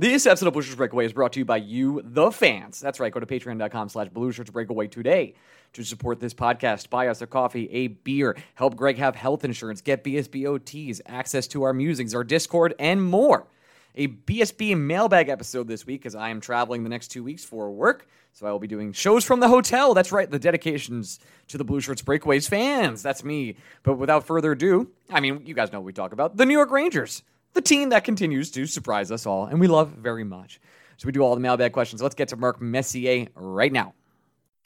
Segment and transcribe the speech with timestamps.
[0.00, 2.78] This episode of Blue Shirts Breakaway is brought to you by you, the fans.
[2.78, 3.12] That's right.
[3.12, 5.34] Go to patreon.com slash Blue Shirts Breakaway today
[5.72, 6.88] to support this podcast.
[6.88, 11.64] Buy us a coffee, a beer, help Greg have health insurance, get BSBOTs, access to
[11.64, 13.48] our musings, our Discord, and more.
[13.96, 17.68] A BSB mailbag episode this week because I am traveling the next two weeks for
[17.68, 18.06] work.
[18.34, 19.94] So I will be doing shows from the hotel.
[19.94, 21.18] That's right, the dedications
[21.48, 23.02] to the Blue Shirts Breakaways fans.
[23.02, 23.56] That's me.
[23.82, 26.54] But without further ado, I mean, you guys know what we talk about the New
[26.54, 27.24] York Rangers
[27.54, 30.60] the team that continues to surprise us all and we love very much.
[30.96, 32.02] So we do all the mailbag questions.
[32.02, 33.94] Let's get to Mark Messier right now.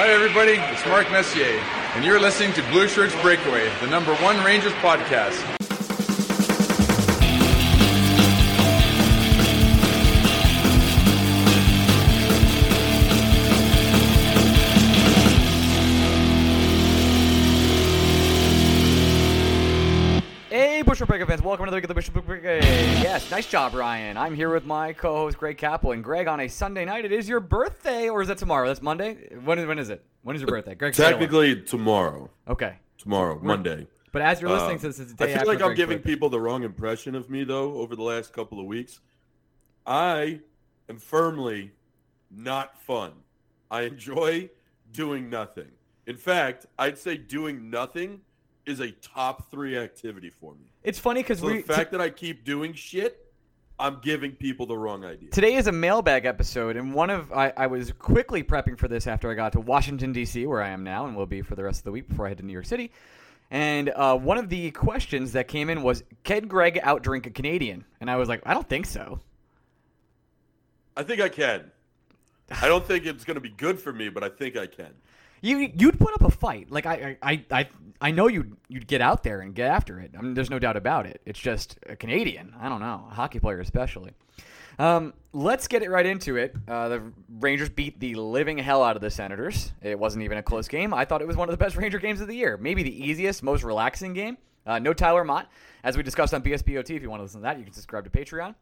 [0.01, 0.53] Hi, everybody.
[0.53, 1.61] It's Mark Messier,
[1.95, 5.62] and you're listening to Blue Shirts Breakaway, the number one Rangers podcast.
[21.03, 22.59] Bushwick Breaker fans, welcome to the week of the Bushwick Breaker.
[22.65, 24.17] Yes, nice job, Ryan.
[24.17, 27.05] I'm here with my co-host Greg Capel, and Greg on a Sunday night.
[27.05, 28.69] It is your birthday, or is that tomorrow?
[28.69, 29.35] That's Monday.
[29.43, 30.05] When is when is it?
[30.23, 30.95] When is your birthday, Greg?
[30.95, 32.31] Technically tomorrow.
[32.47, 33.89] Okay, Tomorrow, Monday.
[34.13, 35.99] but as you're listening Um, to this, it's the I feel like I'm Greg's giving
[35.99, 36.11] birthday.
[36.13, 39.01] people the wrong impression of me though over the last couple of weeks.
[39.85, 40.39] I
[40.89, 41.73] am firmly
[42.31, 43.11] not fun.
[43.73, 44.51] I enjoy
[44.93, 45.73] doing nothing.
[46.07, 48.21] In fact, I'd say doing nothing
[48.67, 50.67] is a top three activity for me.
[50.85, 53.33] It's funny because So we the fact that I keep doing shit,
[53.79, 55.31] I'm giving people the wrong idea.
[55.31, 59.07] Today is a mailbag episode, and one of I, I was quickly prepping for this
[59.07, 61.65] after I got to Washington D.C., where I am now, and will be for the
[61.65, 62.93] rest of the week before I head to New York City.
[63.51, 67.85] And uh, one of the questions that came in was, "Can Greg outdrink a Canadian?"
[68.01, 69.21] And I was like, "I don't think so."
[70.97, 71.71] I think I can.
[72.61, 74.93] I don't think it's going to be good for me, but I think I can.
[75.43, 77.69] You you'd put up a fight, like I I I
[78.01, 80.13] I, know you'd you'd get out there and get after it.
[80.17, 81.21] I mean, there's no doubt about it.
[81.27, 82.55] It's just a Canadian.
[82.59, 84.13] I don't know, a hockey player especially.
[84.79, 86.55] Um, let's get it right into it.
[86.67, 89.73] Uh, the Rangers beat the living hell out of the Senators.
[89.83, 90.95] It wasn't even a close game.
[90.95, 92.57] I thought it was one of the best Ranger games of the year.
[92.57, 94.39] Maybe the easiest, most relaxing game.
[94.65, 95.49] Uh, no Tyler Motte,
[95.83, 96.91] as we discussed on BSBOT.
[96.91, 98.55] If you want to listen to that, you can subscribe to Patreon.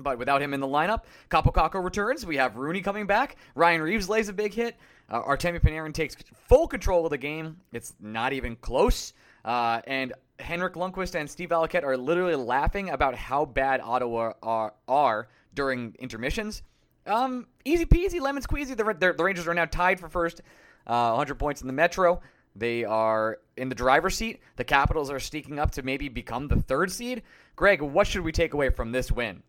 [0.00, 2.24] But without him in the lineup, Kaapo returns.
[2.24, 3.36] We have Rooney coming back.
[3.54, 4.76] Ryan Reaves lays a big hit.
[5.10, 6.16] Uh, Artemi Panarin takes
[6.48, 7.56] full control of the game.
[7.72, 9.14] It's not even close.
[9.44, 14.74] Uh, and Henrik Lundqvist and Steve Valiquette are literally laughing about how bad Ottawa are,
[14.86, 16.62] are during intermissions.
[17.06, 18.76] Um, easy peasy, lemon squeezy.
[18.76, 20.42] The, the, the Rangers are now tied for first,
[20.86, 22.20] uh, 100 points in the Metro.
[22.54, 24.40] They are in the driver's seat.
[24.56, 27.22] The Capitals are sneaking up to maybe become the third seed.
[27.56, 29.42] Greg, what should we take away from this win?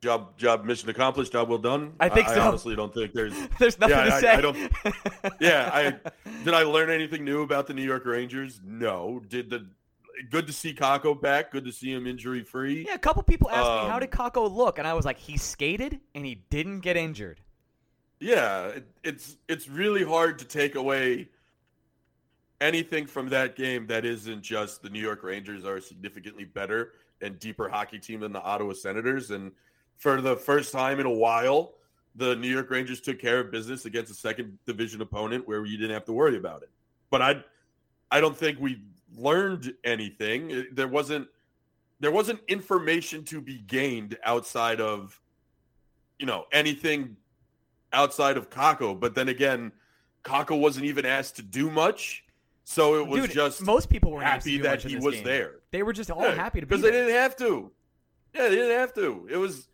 [0.00, 1.32] Job, job, mission accomplished.
[1.32, 1.92] Job well done.
[1.98, 2.40] I think I, so.
[2.42, 3.34] honestly don't think there's.
[3.58, 4.28] There's nothing yeah, to I, say.
[4.28, 4.56] I don't.
[5.40, 5.82] Yeah, I
[6.44, 6.54] did.
[6.54, 8.60] I learn anything new about the New York Rangers?
[8.64, 9.20] No.
[9.28, 9.66] Did the
[10.30, 11.50] good to see Kakko back?
[11.50, 12.84] Good to see him injury free.
[12.86, 15.18] yeah, a couple people asked me how Um, did Kakko look, and I was like,
[15.18, 17.40] he skated and he didn't get injured.
[18.20, 21.28] Yeah, it, it's it's really hard to take away
[22.60, 27.38] anything from that game that isn't just the New York Rangers are significantly better and
[27.38, 29.30] deeper hockey team than the Ottawa Senators.
[29.30, 29.52] And
[29.98, 31.74] for the first time in a while,
[32.14, 35.76] the New York Rangers took care of business against a second division opponent where you
[35.76, 36.70] didn't have to worry about it.
[37.10, 37.44] But I
[38.10, 38.82] I don't think we
[39.16, 40.66] learned anything.
[40.72, 41.28] There wasn't
[42.00, 45.20] there wasn't information to be gained outside of
[46.18, 47.16] you know anything
[47.92, 48.98] outside of Kakko.
[48.98, 49.72] But then again,
[50.24, 52.24] Kakko wasn't even asked to do much.
[52.64, 55.24] So it was Dude, just most people were happy that he was game.
[55.24, 55.54] there.
[55.70, 57.70] They were just all happy to be because they didn't have to.
[58.34, 59.26] Yeah, they didn't have to.
[59.30, 59.68] It was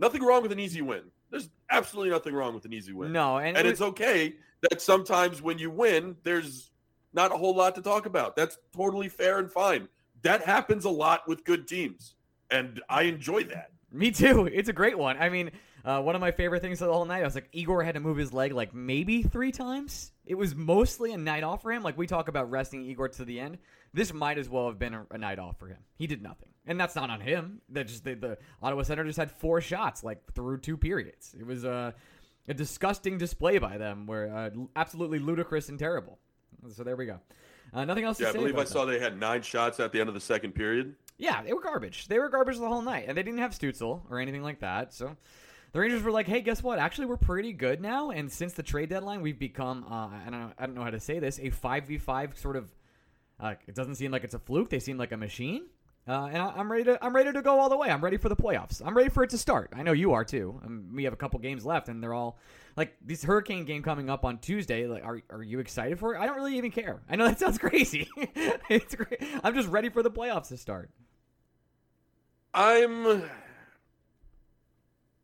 [0.00, 1.02] nothing wrong with an easy win.
[1.30, 3.12] There's absolutely nothing wrong with an easy win.
[3.12, 4.34] No, and, and it it's okay
[4.68, 6.70] that sometimes when you win, there's
[7.12, 8.34] not a whole lot to talk about.
[8.34, 9.88] That's totally fair and fine.
[10.22, 12.14] That happens a lot with good teams,
[12.50, 13.70] and I enjoy that.
[13.92, 14.46] Me too.
[14.46, 15.16] It's a great one.
[15.18, 15.50] I mean,
[15.84, 17.20] uh, one of my favorite things of the whole night.
[17.20, 20.12] I was like, Igor had to move his leg like maybe three times.
[20.26, 21.82] It was mostly a night off for him.
[21.82, 23.58] Like we talk about resting Igor to the end.
[23.92, 25.78] This might as well have been a, a night off for him.
[25.96, 27.60] He did nothing, and that's not on him.
[27.70, 31.34] That just the, the Ottawa Senators had four shots like through two periods.
[31.38, 31.92] It was uh,
[32.46, 36.18] a disgusting display by them, where uh, absolutely ludicrous and terrible.
[36.68, 37.18] So there we go.
[37.72, 38.92] Uh, nothing else to Yeah, I believe I saw that.
[38.92, 40.94] they had nine shots at the end of the second period.
[41.18, 42.08] Yeah, they were garbage.
[42.08, 44.92] They were garbage the whole night, and they didn't have Stutzle or anything like that.
[44.92, 45.16] So
[45.72, 46.78] the Rangers were like, "Hey, guess what?
[46.78, 50.40] Actually, we're pretty good now." And since the trade deadline, we've become uh, I don't
[50.40, 52.70] know, I don't know how to say this a five v five sort of.
[53.38, 54.68] Uh, it doesn't seem like it's a fluke.
[54.68, 55.66] They seem like a machine.
[56.08, 57.88] Uh, and I, I'm ready to I'm ready to go all the way.
[57.88, 58.82] I'm ready for the playoffs.
[58.84, 59.72] I'm ready for it to start.
[59.74, 60.60] I know you are too.
[60.64, 62.38] Um, we have a couple games left, and they're all
[62.76, 64.86] like this Hurricane game coming up on Tuesday.
[64.86, 66.18] Like, are are you excited for it?
[66.18, 67.00] I don't really even care.
[67.08, 68.08] I know that sounds crazy.
[68.16, 69.22] it's great.
[69.44, 70.90] I'm just ready for the playoffs to start.
[72.52, 73.22] I'm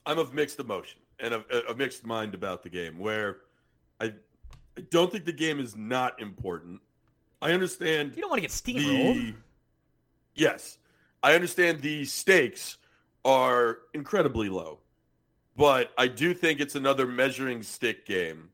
[0.06, 2.99] I'm of mixed emotion and a, a uh, mixed mind about the game.
[2.99, 3.38] Where
[4.00, 4.14] I,
[4.76, 6.81] I don't think the game is not important.
[7.43, 8.14] I understand.
[8.14, 9.14] You don't want to get steamrolled.
[9.14, 9.35] The,
[10.35, 10.79] yes,
[11.23, 12.79] I understand the stakes
[13.25, 14.79] are incredibly low,
[15.56, 18.50] but I do think it's another measuring stick game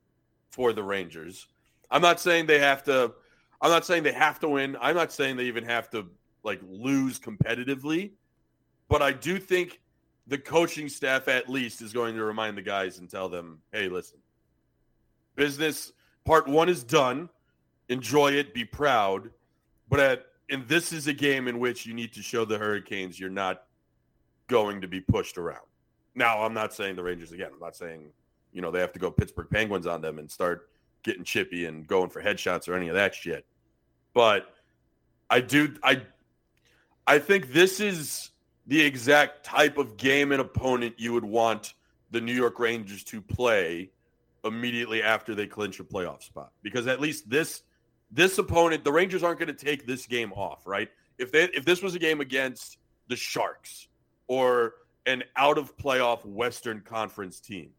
[0.49, 1.47] for the Rangers.
[1.91, 3.13] I'm not saying they have to.
[3.61, 4.75] I'm not saying they have to win.
[4.81, 6.07] I'm not saying they even have to
[6.43, 8.11] like lose competitively,
[8.89, 9.79] but I do think
[10.27, 13.89] the coaching staff at least is going to remind the guys and tell them, "Hey,
[13.89, 14.19] listen.
[15.35, 15.91] Business
[16.25, 17.29] part 1 is done.
[17.89, 19.29] Enjoy it, be proud,
[19.89, 23.19] but at and this is a game in which you need to show the Hurricanes
[23.19, 23.63] you're not
[24.47, 25.65] going to be pushed around.
[26.15, 27.49] Now, I'm not saying the Rangers again.
[27.53, 28.11] I'm not saying,
[28.51, 30.69] you know, they have to go Pittsburgh Penguins on them and start
[31.01, 33.45] getting chippy and going for headshots or any of that shit.
[34.13, 34.53] But
[35.29, 36.03] I do I
[37.07, 38.29] I think this is
[38.67, 41.73] the exact type of game and opponent you would want
[42.11, 43.89] the New York Rangers to play
[44.45, 46.51] immediately after they clinch a playoff spot.
[46.61, 47.63] Because at least this
[48.11, 50.89] this opponent, the Rangers aren't going to take this game off, right?
[51.17, 52.77] If they if this was a game against
[53.07, 53.87] the Sharks
[54.27, 54.75] or
[55.05, 57.69] an out of playoff Western Conference team,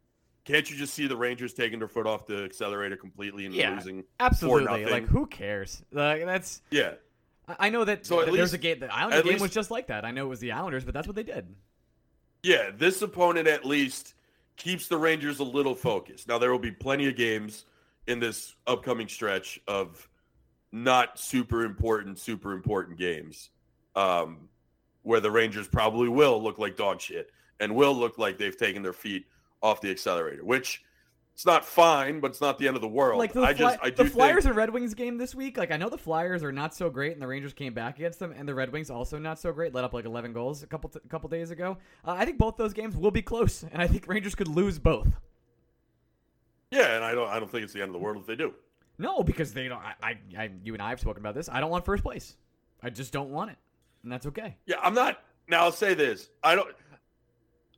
[0.45, 3.75] can't you just see the Rangers taking their foot off the accelerator completely and Yeah,
[3.75, 4.05] losing?
[4.21, 4.85] Absolutely.
[4.85, 4.91] 4-0?
[4.91, 5.83] Like who cares?
[5.93, 6.95] Like that's Yeah,
[7.59, 9.71] I know that So there's a least- game the Islanders at game least- was just
[9.71, 10.05] like that.
[10.05, 11.55] I know it was the Islanders, but that's what they did.
[12.43, 12.71] yeah.
[12.77, 14.15] This opponent at least
[14.57, 16.29] keeps the Rangers a little focused.
[16.29, 17.65] Now there will be plenty of games
[18.07, 20.09] in this upcoming stretch of
[20.73, 23.51] not super important, super important games,
[23.97, 24.49] um,
[25.03, 27.31] where the Rangers probably will look like dog shit
[27.61, 29.27] and will look like they've taken their feet
[29.63, 30.83] off the accelerator, which
[31.35, 33.19] it's not fine, but it's not the end of the world.
[33.19, 35.57] Like the, I just, I do the Flyers think, and Red Wings game this week.
[35.57, 38.21] Like I know the Flyers are not so great, and the Rangers came back against
[38.21, 39.75] them, and the Red Wings also not so great.
[39.75, 41.77] Let up like 11 goals a couple t- a couple days ago.
[42.05, 44.79] Uh, I think both those games will be close, and I think Rangers could lose
[44.79, 45.09] both.
[46.71, 48.37] yeah, and I don't, I don't think it's the end of the world if they
[48.37, 48.55] do.
[48.99, 49.83] No, because they don't.
[49.83, 51.49] I, I, I, you and I have spoken about this.
[51.49, 52.37] I don't want first place.
[52.81, 53.57] I just don't want it,
[54.05, 54.57] and that's okay.
[54.67, 55.21] Yeah, I'm not.
[55.49, 56.73] Now I'll say this: I don't.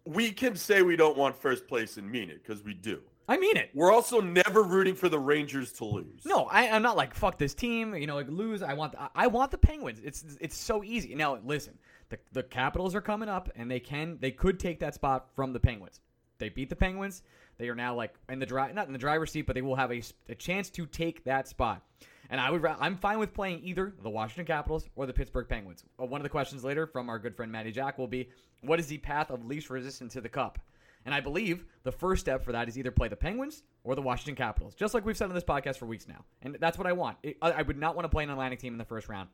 [0.04, 3.00] We can say we don't want first place and mean it because we do.
[3.28, 3.70] I mean it.
[3.74, 6.24] We're also never rooting for the Rangers to lose.
[6.24, 7.94] No, I, I'm not like fuck this team.
[7.94, 8.62] You know, like lose.
[8.62, 8.94] I want.
[8.98, 10.00] I, I want the Penguins.
[10.04, 11.14] It's it's so easy.
[11.14, 11.78] Now listen,
[12.08, 15.52] the the Capitals are coming up, and they can they could take that spot from
[15.52, 16.00] the Penguins.
[16.38, 17.22] They beat the Penguins.
[17.58, 19.76] They are now like in the drive, not in the driver's seat, but they will
[19.76, 21.82] have a, a chance to take that spot.
[22.28, 25.84] And I would, I'm fine with playing either the Washington Capitals or the Pittsburgh Penguins.
[25.98, 28.28] Uh, One of the questions later from our good friend Matty Jack will be,
[28.62, 30.58] what is the path of least resistance to the Cup?
[31.06, 34.02] And I believe the first step for that is either play the Penguins or the
[34.02, 36.24] Washington Capitals, just like we've said on this podcast for weeks now.
[36.42, 37.16] And that's what I want.
[37.22, 39.28] It, I, would not want to play an Atlantic team in the first round.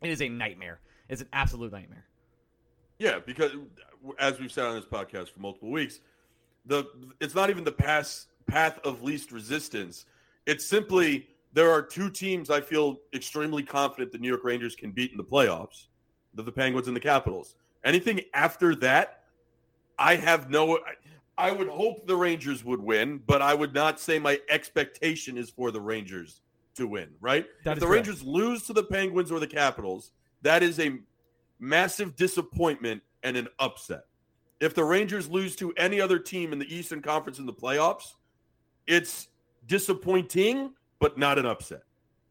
[0.00, 0.80] It is a nightmare.
[1.10, 2.06] It's an absolute nightmare.
[2.98, 3.52] Yeah, because
[4.18, 6.00] as we've said on this podcast for multiple weeks,
[6.64, 6.86] the
[7.20, 10.06] it's not even the pass path of least resistance.
[10.46, 14.90] It's simply there are two teams I feel extremely confident the New York Rangers can
[14.90, 15.86] beat in the playoffs.
[16.34, 17.56] They're the Penguins and the Capitals.
[17.84, 19.24] Anything after that,
[19.98, 20.78] I have no
[21.40, 25.50] I, would hope the Rangers would win, but I would not say my expectation is
[25.50, 26.42] for the Rangers
[26.76, 27.46] to win, right?
[27.64, 28.06] That if the correct.
[28.06, 30.98] Rangers lose to the Penguins or the Capitals, that is a
[31.58, 34.04] massive disappointment and an upset.
[34.60, 38.14] If the Rangers lose to any other team in the Eastern Conference in the playoffs,
[38.86, 39.28] it's
[39.66, 41.82] disappointing, but not an upset.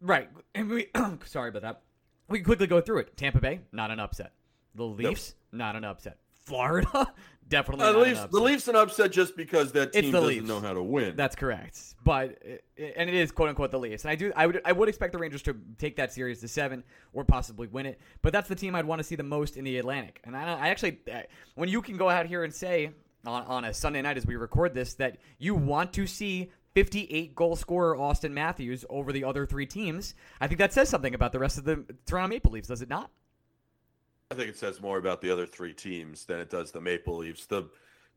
[0.02, 0.30] Right.
[0.56, 0.88] And we
[1.26, 1.82] sorry about that.
[2.28, 3.18] We can quickly go through it.
[3.18, 4.34] Tampa Bay, not an upset.
[4.76, 6.18] The Leafs, not an upset.
[6.46, 7.12] Florida,
[7.50, 10.48] definitely Uh, the, Leafs, the Leafs an upset just because that team doesn't Leafs.
[10.48, 11.16] know how to win.
[11.16, 11.96] That's correct.
[12.04, 12.42] But
[12.78, 14.04] and it is quote unquote the Leafs.
[14.04, 16.48] And I do I would I would expect the Rangers to take that series to
[16.48, 18.00] 7 or possibly win it.
[18.22, 20.22] But that's the team I'd want to see the most in the Atlantic.
[20.24, 21.00] And I, I actually
[21.56, 22.92] when you can go out here and say
[23.26, 27.36] on, on a Sunday night as we record this that you want to see 58
[27.36, 31.32] goal scorer Auston Matthews over the other three teams, I think that says something about
[31.32, 33.10] the rest of the Toronto Maple Leafs, does it not?
[34.32, 37.18] I think it says more about the other three teams than it does the Maple
[37.18, 37.48] Leafs.
[37.48, 37.68] The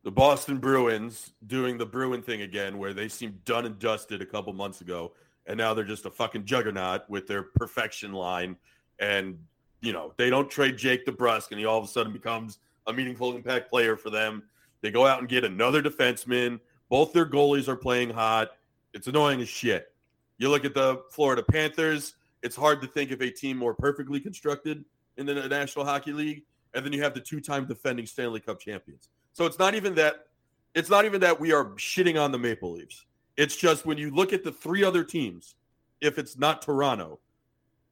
[0.05, 4.27] the Boston Bruins doing the Bruin thing again, where they seemed done and dusted a
[4.27, 5.15] couple months ago,
[5.47, 8.57] and now they're just a fucking juggernaut with their perfection line.
[8.99, 9.39] And
[9.81, 12.93] you know they don't trade Jake DeBrusk, and he all of a sudden becomes a
[12.93, 14.43] meaningful impact player for them.
[14.83, 16.61] They go out and get another defenseman.
[16.91, 18.51] Both their goalies are playing hot.
[18.93, 19.95] It's annoying as shit.
[20.37, 22.17] You look at the Florida Panthers.
[22.43, 24.85] It's hard to think of a team more perfectly constructed
[25.17, 29.09] in the National Hockey League, and then you have the two-time defending Stanley Cup champions.
[29.33, 30.27] So it's not even that
[30.75, 33.05] it's not even that we are shitting on the Maple Leafs.
[33.37, 35.55] It's just when you look at the three other teams,
[36.01, 37.21] if it's not Toronto,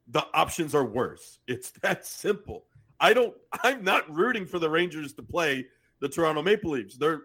[0.09, 1.39] the options are worse.
[1.47, 2.65] It's that simple.
[2.99, 5.67] I don't I'm not rooting for the Rangers to play
[6.00, 6.97] the Toronto Maple Leafs.
[6.97, 7.23] They're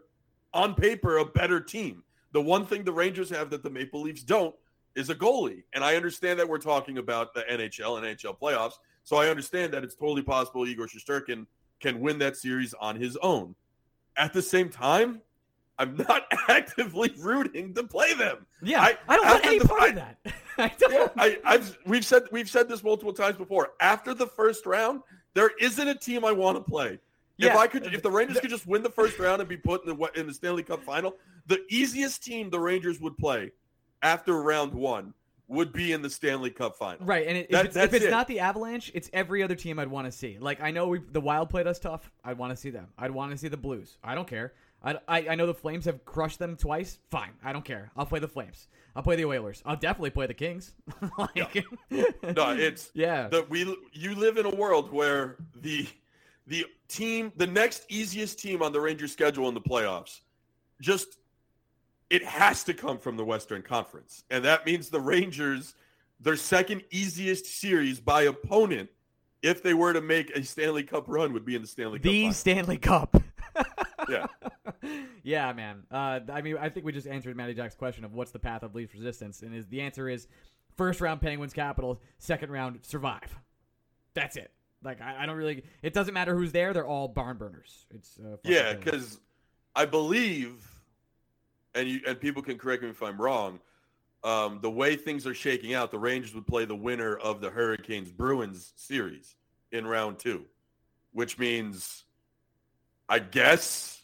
[0.54, 2.04] on paper a better team.
[2.32, 4.56] The one thing the Rangers have that the Maple Leafs don't
[4.96, 5.64] is a goalie.
[5.74, 8.74] And I understand that we're talking about the NHL and NHL playoffs.
[9.06, 11.46] So I understand that it's totally possible Igor Shesterkin
[11.80, 13.56] can win that series on his own.
[14.18, 15.22] At the same time,
[15.78, 18.46] I'm not actively rooting to play them.
[18.62, 20.18] Yeah, I, I don't want any the, part I, of that.
[20.58, 20.92] I don't.
[20.92, 23.74] Yeah, I, I've we've said we've said this multiple times before.
[23.80, 25.02] After the first round,
[25.36, 26.98] there isn't a team I want to play.
[27.38, 27.52] Yeah.
[27.52, 29.86] If I could, if the Rangers could just win the first round and be put
[29.86, 33.52] in the in the Stanley Cup final, the easiest team the Rangers would play
[34.02, 35.14] after round one
[35.48, 37.06] would be in the Stanley Cup final.
[37.06, 38.12] Right, and it, that, if it's, if it's it.
[38.12, 40.38] not the Avalanche, it's every other team I'd want to see.
[40.40, 42.12] Like I know we the Wild played us tough.
[42.24, 42.88] I'd want to see them.
[42.98, 43.98] I'd want to see the Blues.
[44.04, 44.54] I don't care.
[44.84, 47.00] I, I, I know the Flames have crushed them twice.
[47.10, 47.92] Fine, I don't care.
[47.98, 48.68] I'll play the Flames.
[48.96, 49.62] I'll play the Oilers.
[49.66, 50.74] I'll definitely play the Kings.
[51.18, 53.28] like, no, it's yeah.
[53.28, 55.88] The, we you live in a world where the
[56.48, 60.22] the team, the next easiest team on the Rangers schedule in the playoffs,
[60.82, 61.18] just
[62.10, 65.74] it has to come from the Western Conference, and that means the Rangers,
[66.20, 68.90] their second easiest series by opponent,
[69.42, 72.24] if they were to make a Stanley Cup run, would be in the Stanley the
[72.24, 72.30] Cup.
[72.30, 73.24] The Stanley Cup.
[74.10, 74.26] yeah.
[75.24, 75.84] yeah, man.
[75.92, 78.64] Uh, I mean, I think we just answered Matty Jack's question of what's the path
[78.64, 80.28] of least resistance, and is the answer is
[80.76, 83.38] first round Penguins Capitals, second round survive.
[84.14, 84.52] That's it.
[84.84, 85.64] Like I, I don't really.
[85.82, 87.86] It doesn't matter who's there; they're all barn burners.
[87.94, 89.20] It's uh, yeah, because
[89.76, 90.64] I believe,
[91.76, 93.60] and you and people can correct me if I'm wrong.
[94.24, 97.50] Um, the way things are shaking out, the Rangers would play the winner of the
[97.52, 99.36] Hurricanes Bruins series
[99.72, 100.46] in round two,
[101.12, 102.06] which means,
[103.08, 104.02] I guess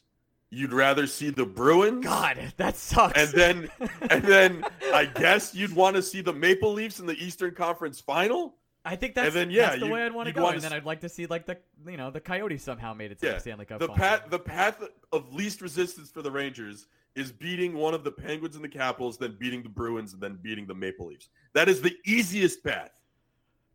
[0.51, 2.05] you'd rather see the Bruins.
[2.05, 3.19] God, that sucks.
[3.19, 3.69] And then,
[4.11, 4.63] and then
[4.93, 8.53] I guess you'd want to see the Maple Leafs in the Eastern Conference Final.
[8.83, 10.47] I think that's, then, yeah, that's the you, way I'd want to go.
[10.47, 13.19] And then I'd like to see like the you know the Coyotes somehow made it
[13.19, 13.79] to yeah, the Stanley Cup.
[13.79, 13.99] The final.
[13.99, 18.55] path the path of least resistance for the Rangers is beating one of the Penguins
[18.55, 21.29] and the Capitals, then beating the Bruins, and then beating the Maple Leafs.
[21.53, 22.91] That is the easiest path.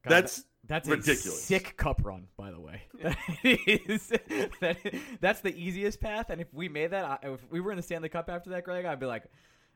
[0.02, 1.42] God, that's that's ridiculous.
[1.42, 2.82] sick cup run, by the way.
[3.02, 4.08] That is,
[4.60, 4.76] that,
[5.20, 6.30] that's the easiest path.
[6.30, 8.84] And if we made that, if we were in the Stanley Cup after that, Greg,
[8.84, 9.24] I'd be like,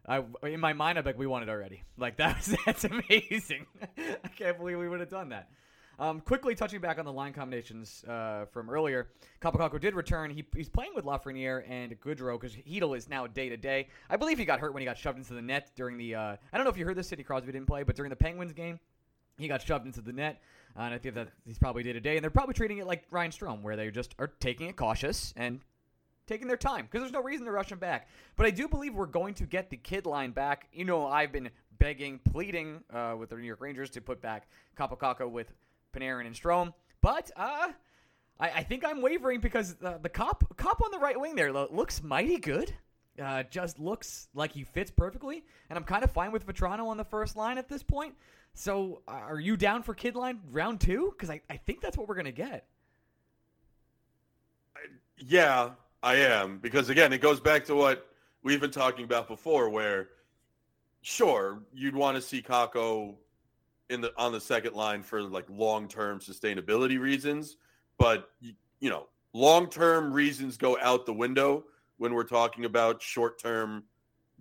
[0.06, 1.84] I in my mind, I'd be like, we won it already.
[1.96, 3.66] Like that was that's amazing.
[3.98, 5.50] I can't believe we would have done that.
[6.00, 9.08] Um, quickly touching back on the line combinations uh, from earlier,
[9.42, 10.30] Kaapo Kakko did return.
[10.30, 13.88] He, he's playing with Lafreniere and Goodrow because Chytil is now day to day.
[14.08, 16.14] I believe he got hurt when he got shoved into the net during the.
[16.14, 17.08] Uh, I don't know if you heard this.
[17.08, 18.80] Sidney Crosby didn't play, but during the Penguins game,
[19.36, 20.40] he got shoved into the net.
[20.74, 22.86] Uh, and I think that he's probably day to day, and they're probably treating it
[22.86, 25.60] like Ryan Strome, where they just are taking it cautious and
[26.26, 28.08] taking their time because there's no reason to rush him back.
[28.36, 30.68] But I do believe we're going to get the kid line back.
[30.72, 34.48] You know, I've been begging, pleading uh, with the New York Rangers to put back
[34.78, 35.52] Kaapo Kakko with
[35.92, 37.68] Panarin and Strome, but uh,
[38.38, 41.52] I, I, think I'm wavering because the, the Copp Copp on the right wing there
[41.52, 42.72] looks mighty good.
[43.20, 46.96] Uh, just looks like he fits perfectly, and I'm kind of fine with Vatrano on
[46.96, 48.14] the first line at this point.
[48.54, 51.12] So, uh, are you down for kid line round two?
[51.12, 52.66] Because I, I think that's what we're gonna get.
[55.18, 55.70] Yeah,
[56.02, 58.06] I am because again, it goes back to what
[58.42, 60.08] we've been talking about before, where
[61.02, 63.16] sure you'd want to see Kakko
[63.90, 67.56] in the on the second line for like long term sustainability reasons,
[67.98, 71.64] but you know long term reasons go out the window
[71.98, 73.84] when we're talking about short term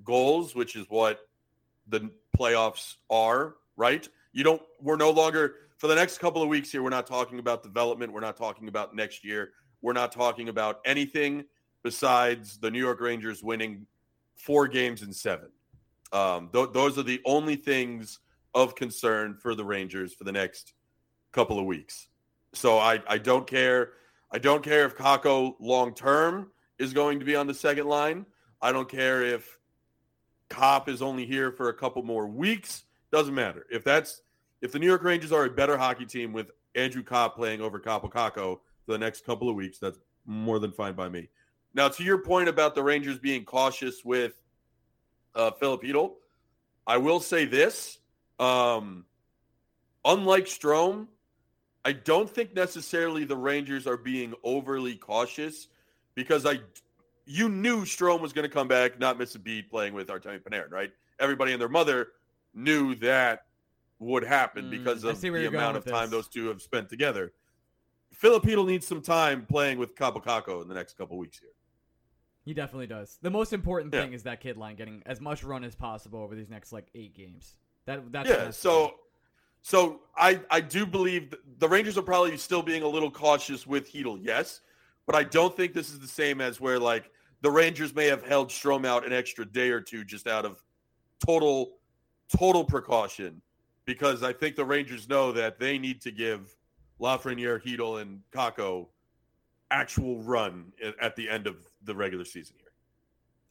[0.03, 1.27] goals, which is what
[1.87, 4.07] the playoffs are, right?
[4.31, 4.61] You don't.
[4.81, 6.83] We're no longer for the next couple of weeks here.
[6.83, 8.13] We're not talking about development.
[8.13, 9.51] We're not talking about next year.
[9.81, 11.45] We're not talking about anything
[11.83, 13.87] besides the New York Rangers winning
[14.35, 15.49] four games in seven.
[16.11, 18.19] Um, th- those are the only things
[18.53, 20.73] of concern for the Rangers for the next
[21.31, 22.07] couple of weeks.
[22.53, 23.91] So I, I don't care.
[24.31, 28.25] I don't care if Kakko long term is going to be on the second line.
[28.61, 29.59] I don't care if
[30.49, 32.83] Copp is only here for a couple more weeks.
[33.11, 33.65] Doesn't matter.
[33.71, 34.21] If that's
[34.61, 37.79] if the New York Rangers are a better hockey team with Andrew Copp playing over
[37.79, 41.29] Kaapo Kakko for the next couple of weeks, that's more than fine by me.
[41.73, 44.33] Now, to your point about the Rangers being cautious with
[45.35, 46.15] uh, Filipino,
[46.85, 47.98] I will say this.
[48.39, 49.05] Um,
[50.05, 51.07] unlike Strome,
[51.85, 55.67] I don't think necessarily the Rangers are being overly cautious
[56.15, 56.59] because I,
[57.25, 60.41] you knew Strome was going to come back, not miss a beat playing with Artemi
[60.41, 60.91] Panarin, right?
[61.19, 62.09] Everybody and their mother
[62.53, 63.45] knew that
[63.99, 67.33] would happen mm, because of the amount of time those two have spent together.
[68.11, 71.49] Filipino needs some time playing with Kaapo Kakko in the next couple weeks here.
[72.45, 73.19] He definitely does.
[73.21, 74.01] The most important yeah.
[74.01, 76.87] thing is that kid line getting as much run as possible over these next like
[76.95, 77.55] eight games.
[77.85, 78.51] That that's yeah.
[78.51, 78.95] So,
[79.61, 83.91] so I I do believe the Rangers are probably still being a little cautious with
[83.91, 84.61] Chytil, yes,
[85.05, 88.23] but I don't think this is the same as where like the Rangers may have
[88.25, 90.63] held Strome out an extra day or two just out of
[91.25, 91.77] total
[92.37, 93.41] total precaution
[93.85, 96.55] because I think the Rangers know that they need to give
[97.01, 98.87] Lafreniere, Chytil, and Kakko
[99.71, 100.71] actual run
[101.01, 102.68] at the end of the regular season here.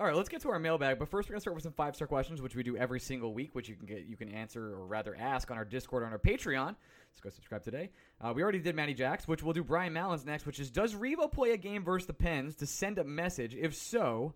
[0.01, 1.01] All right, let's get to our mailbag.
[1.01, 3.35] But first, we're gonna start with some five star questions, which we do every single
[3.35, 6.07] week, which you can get, you can answer or rather ask on our Discord or
[6.07, 6.77] on our Patreon.
[7.11, 7.91] Let's go subscribe today.
[8.21, 10.95] Uh, we already did Matty Jacks, which we'll do Brian Mallon's next, which is Does
[10.95, 13.57] Revo play a game versus the Pens to send a message?
[13.57, 14.35] If so,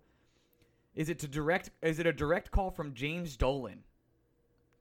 [0.97, 1.71] is it to direct?
[1.81, 3.85] Is it a direct call from James Dolan?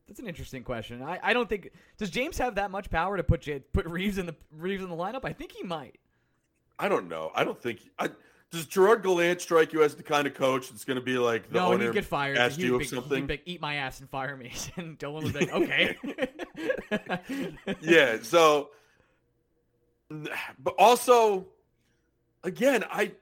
[0.08, 1.04] That's an interesting question.
[1.04, 1.70] I, I don't think
[2.00, 4.90] does James have that much power to put J, put Reaves in the Reaves in
[4.90, 5.26] the lineup.
[5.26, 6.00] I think he might.
[6.80, 7.32] I don't know.
[7.36, 7.88] I don't think.
[8.00, 8.10] I,
[8.52, 11.48] does Gerard Gallant strike you as the kind of coach that's going to be like
[11.50, 12.38] the no, owner he'd get fired.
[12.38, 13.26] asked he'd you be, something?
[13.26, 14.52] Be, eat my ass and fire me.
[14.76, 15.98] And Dolan was like, okay.
[17.82, 18.18] yeah.
[18.24, 18.72] So,
[20.10, 21.48] but also,
[22.44, 23.14] again, I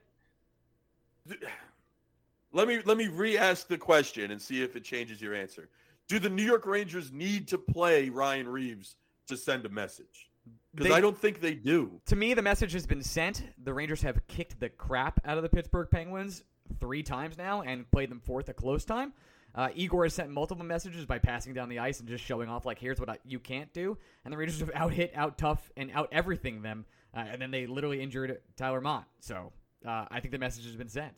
[2.52, 5.68] let me let me re-ask the question and see if it changes your answer.
[6.08, 8.96] Do the New York Rangers need to play Ryan Reaves
[9.28, 10.29] to send a message?
[10.74, 12.00] Because I don't think they do.
[12.06, 13.42] To me, the message has been sent.
[13.62, 16.44] The Rangers have kicked the crap out of the Pittsburgh Penguins
[16.78, 19.12] three times now and played them fourth a close time.
[19.52, 22.64] Uh, Igor has sent multiple messages by passing down the ice and just showing off,
[22.64, 23.98] like, here's what I, you can't do.
[24.24, 26.84] And the Rangers have out hit, out tough, and out everything them.
[27.12, 29.06] Uh, and then they literally injured Tyler Motte.
[29.18, 29.52] So
[29.84, 31.14] uh, I think the message has been sent.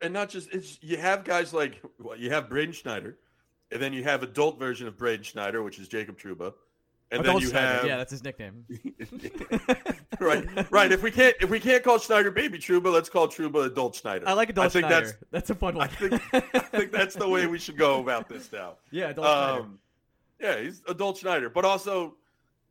[0.00, 3.16] and not just it's you have guys like well, you have Braden Schneider,
[3.70, 6.52] and then you have adult version of Braden Schneider, which is Jacob Trouba,
[7.12, 7.66] and Adult then you Schneider.
[7.68, 8.64] have yeah, that's his nickname.
[10.20, 10.90] right, right.
[10.92, 14.26] If we can't if we can't call Schneider baby Trouba, let's call Trouba adult Schneider.
[14.28, 15.06] I like adult I think Schneider.
[15.06, 15.88] that's That's, a fun one.
[15.88, 18.76] I think I think that's the way we should go about this now.
[18.90, 19.62] yeah, adult Schneider.
[19.62, 19.78] Um,
[20.40, 22.16] yeah, he's adult Schneider, but also,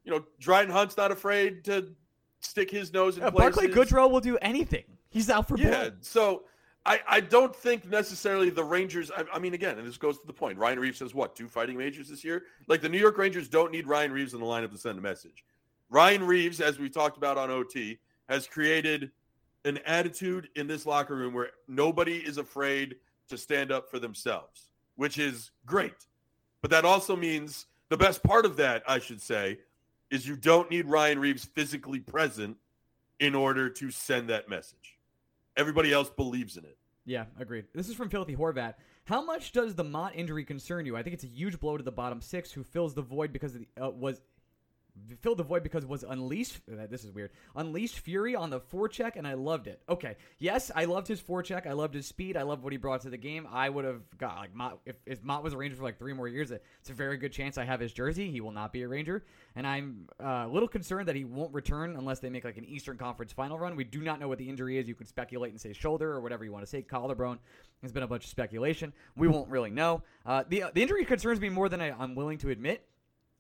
[0.04, 1.94] you know, Dryden Hunt's not afraid to
[2.42, 3.56] stick his nose in Yeah, places.
[3.62, 4.84] Barclay Goodrow will do anything.
[5.10, 5.98] He's out for Yeah, blood.
[6.02, 6.44] so
[6.86, 9.12] I, I don't think necessarily the Rangers.
[9.12, 10.58] I, I mean, again, and this goes to the point.
[10.58, 12.44] Ryan Reaves has what two fighting majors this year?
[12.68, 15.02] Like the New York Rangers don't need Ryan Reaves in the lineup to send a
[15.02, 15.46] message.
[15.90, 19.12] Ryan Reaves, as we talked about on OT, has created
[19.66, 22.96] an attitude in this locker room where nobody is afraid
[23.30, 26.08] to stand up for themselves, which is great.
[26.62, 29.60] But that also means the best part of that, I should say,
[30.10, 32.58] is you don't need Ryan Reaves physically present
[33.20, 34.98] in order to send that message.
[35.58, 36.78] Everybody else believes in it.
[37.06, 37.66] Yeah, agreed.
[37.74, 38.76] This is from Filthy Horvat.
[39.06, 40.96] How much does the Motte injury concern you?
[40.96, 43.56] I think it's a huge blow to the bottom six, who fills the void because
[43.56, 44.22] of the, uh, was
[45.22, 46.60] filled the void because it was unleashed.
[46.92, 47.32] This is weird.
[47.56, 49.82] Unleashed fury on the forecheck, and I loved it.
[49.88, 51.66] Okay, yes, I loved his forecheck.
[51.68, 52.36] I loved his speed.
[52.36, 53.48] I loved what he brought to the game.
[53.50, 56.14] I would have got like Motte if, if Motte was a Ranger for like three
[56.14, 56.52] more years.
[56.52, 58.32] It's a very good chance I have his jersey.
[58.32, 59.24] He will not be a Ranger,
[59.56, 62.66] and I'm uh, a little concerned that he won't return unless they make like an
[62.66, 63.76] Eastern Conference final run.
[63.76, 64.88] We do not know what the injury is.
[64.88, 66.82] You can speculate and say shoulder or whatever you want to say.
[66.82, 67.40] Collarbone.
[67.82, 68.94] There's been a bunch of speculation.
[69.16, 70.04] We won't really know.
[70.26, 72.86] Uh, the the injury concerns me more than I, I'm willing to admit.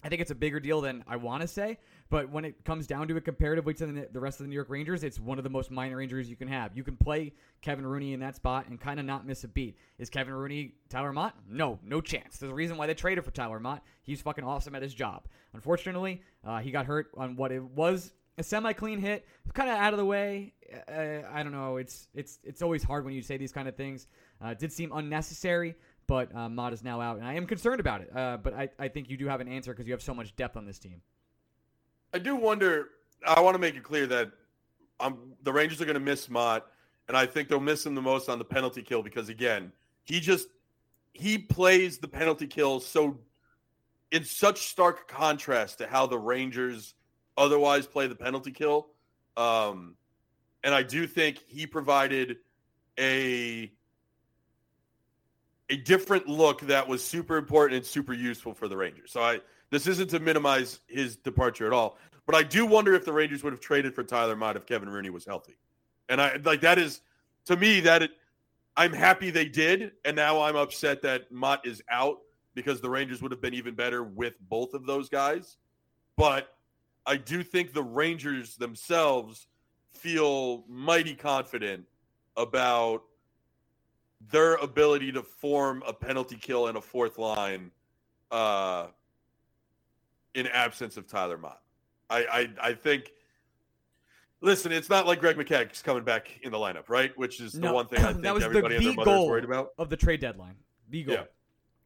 [0.03, 1.77] I think it's a bigger deal than I want to say,
[2.09, 4.69] but when it comes down to it comparatively to the, rest of the New York
[4.69, 6.75] Rangers, it's one of the most minor injuries you can have.
[6.75, 9.77] You can play Kevin Rooney in that spot and kind of not miss a beat.
[9.99, 11.35] Is Kevin Rooney Tyler Motte?
[11.47, 12.37] No, no chance.
[12.37, 13.83] There's a reason why they traded for Tyler Motte.
[14.01, 15.27] He's fucking awesome at his job.
[15.53, 19.93] Unfortunately, uh, he got hurt on what it was a semi-clean hit, kind of out
[19.93, 20.53] of the way.
[20.87, 21.77] Uh, I don't know.
[21.77, 24.07] It's it's it's always hard when you say these kind of things.
[24.41, 25.75] Uh, did seem unnecessary,
[26.11, 28.13] but uh, Motte is now out, and I am concerned about it.
[28.13, 30.35] Uh, but I, I think you do have an answer because you have so much
[30.35, 31.01] depth on this team.
[32.13, 32.89] I do wonder.
[33.25, 34.29] I want to make it clear that
[34.99, 36.67] um, the Rangers are going to miss Motte,
[37.07, 39.71] and I think they'll miss him the most on the penalty kill because again,
[40.03, 40.49] he just
[41.13, 43.17] he plays the penalty kill so
[44.11, 46.93] in such stark contrast to how the Rangers
[47.37, 48.89] otherwise play the penalty kill.
[49.37, 49.95] Um,
[50.61, 52.39] and I do think he provided
[52.99, 53.71] a
[55.71, 59.11] a different look that was super important and super useful for the Rangers.
[59.11, 59.39] So I
[59.71, 63.41] this isn't to minimize his departure at all, but I do wonder if the Rangers
[63.41, 65.57] would have traded for Tyler Motte if Kevin Rooney was healthy.
[66.09, 66.99] And I like that is
[67.45, 68.11] to me that it,
[68.75, 72.19] I'm happy they did, and now I'm upset that Motte is out
[72.53, 75.55] because the Rangers would have been even better with both of those guys.
[76.17, 76.53] But
[77.05, 79.47] I do think the Rangers themselves
[79.91, 81.85] feel mighty confident
[82.35, 83.03] about
[84.29, 87.71] their ability to form a penalty kill and a fourth line
[88.31, 88.87] uh,
[90.35, 91.61] in absence of Tyler Motte.
[92.09, 92.25] I,
[92.61, 93.11] I, I think.
[94.43, 97.15] Listen, it's not like Greg McKegg's coming back in the lineup, right?
[97.15, 99.11] Which is the one thing I think that was everybody the, and their the mother
[99.11, 99.69] is goal worried about.
[99.77, 100.55] of the trade deadline.
[100.89, 101.23] The goal, Yeah.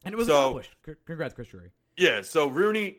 [0.06, 0.70] and it was So- accomplished.
[0.86, 1.70] C- Congrats, Chris Drury.
[1.98, 2.96] Yeah, so Rooney,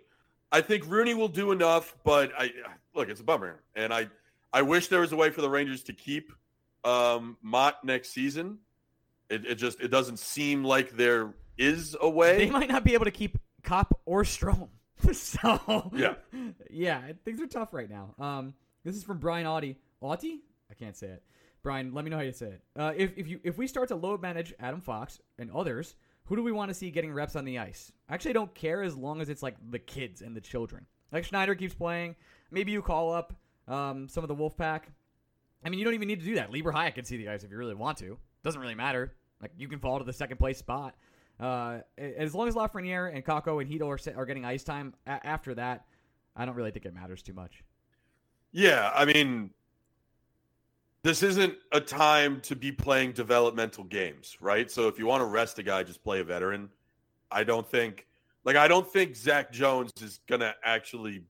[0.52, 2.52] I think Rooney will do enough, but I
[2.94, 4.08] look, it's a bummer, and I,
[4.54, 6.32] I wish there was a way for the Rangers to keep
[6.84, 8.60] um, Motte next season.
[9.30, 12.38] It, it just it doesn't seem like there is a way.
[12.38, 14.70] They might not be able to keep Copp or Strome.
[15.14, 16.16] so Yeah.
[16.70, 18.16] yeah, things are tough right now.
[18.20, 19.78] Um, this is from Brian Audie.
[20.02, 20.42] Audie?
[20.72, 21.24] I can't say it.
[21.64, 22.62] Brian, let me know how you say it.
[22.76, 26.36] Uh, if if you if we start to load manage Adam Fox and others, who
[26.36, 27.92] do we want to see getting reps on the ice?
[28.10, 30.86] I actually don't care as long as it's like the kids and the children.
[31.12, 32.16] Like Schneider keeps playing.
[32.52, 33.34] Maybe you call up
[33.68, 34.84] um, some of the Wolfpack.
[35.66, 36.52] I mean, you don't even need to do that.
[36.54, 38.18] Libor Hajek can see the ice if you really want to.
[38.44, 39.14] Doesn't really matter.
[39.42, 40.96] Like you can fall to the second place spot.
[41.40, 45.26] Uh, as long as Lafreniere and Kakko and Hito are, are getting ice time a-
[45.26, 45.86] after that,
[46.36, 47.64] I don't really think it matters too much.
[48.52, 49.52] Yeah, I mean,
[51.04, 54.72] this isn't a time to be playing developmental games, right?
[54.72, 56.70] So if you want to rest a guy, just play a veteran.
[57.32, 58.08] I don't think,
[58.44, 61.24] like, I don't think Zach Jones is gonna actually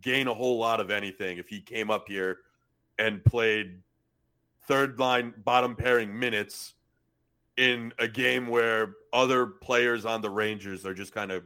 [0.00, 2.38] gain a whole lot of anything if he came up here
[2.98, 3.82] and played
[4.66, 6.74] third line bottom pairing minutes
[7.60, 11.44] in a game where other players on the Rangers are just kind of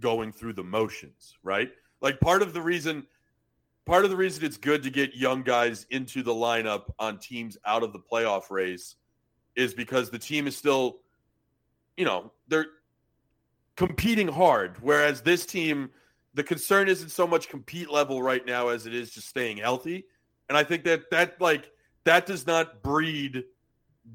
[0.00, 1.70] going through the motions, right?
[2.00, 3.06] Like part of the reason
[3.84, 7.58] part of the reason it's good to get young guys into the lineup on teams
[7.66, 8.96] out of the playoff race
[9.54, 11.00] is because the team is still
[11.98, 12.66] you know, they're
[13.76, 15.90] competing hard whereas this team
[16.32, 20.06] the concern isn't so much compete level right now as it is just staying healthy.
[20.48, 21.70] And I think that that like
[22.04, 23.44] that does not breed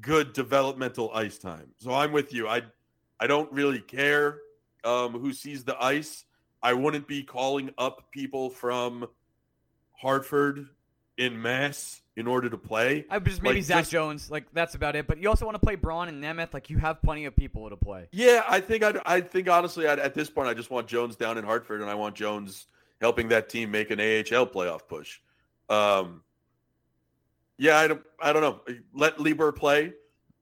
[0.00, 1.68] good developmental ice time.
[1.78, 2.46] So I'm with you.
[2.48, 2.62] I
[3.18, 4.38] I don't really care
[4.84, 6.24] um, who sees the ice.
[6.62, 9.06] I wouldn't be calling up people from
[10.00, 10.68] Hartford
[11.16, 13.04] in mass in order to play.
[13.10, 15.06] I just maybe Like, Zach just- Jones, like that's about it.
[15.06, 17.68] But you also want to play Braun and Nemeth, like you have plenty of people
[17.68, 18.08] to play.
[18.12, 21.16] Yeah, I think I'd, I think honestly I'd, at this point I just want Jones
[21.16, 22.66] down in Hartford and I want Jones
[23.00, 25.18] helping that team make an AHL playoff push.
[25.68, 26.22] Um,
[27.60, 28.60] yeah, I don't I don't know.
[28.94, 29.92] Let Libor play,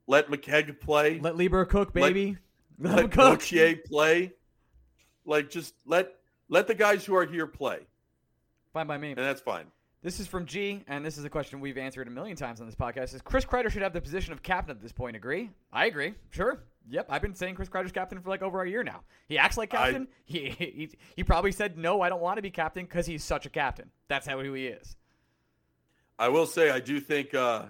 [0.06, 2.36] let McKegg play, Let Libor cook, baby.
[2.78, 3.40] Let, let cook.
[3.40, 4.32] Gauthier play.
[5.24, 6.12] Like just let
[6.48, 7.80] let the guys who are here play,
[8.72, 9.08] Fine by me.
[9.10, 9.66] and that's fine.
[10.00, 12.66] This is from G, and this is a question we've answered a million times on
[12.66, 13.14] this podcast.
[13.14, 15.16] Is Chris Kreider should have the position of captain at this point?
[15.16, 15.50] Agree?
[15.72, 16.14] I agree.
[16.30, 16.62] Sure.
[16.88, 17.06] Yep.
[17.10, 19.00] I've been saying Chris Kreider's captain for like over a year now.
[19.28, 20.08] He acts like I- captain.
[20.24, 22.00] He, he he probably said no.
[22.00, 23.90] I don't want to be captain because he's such a captain.
[24.06, 24.96] That's how who he is.
[26.18, 27.66] I will say I do think uh,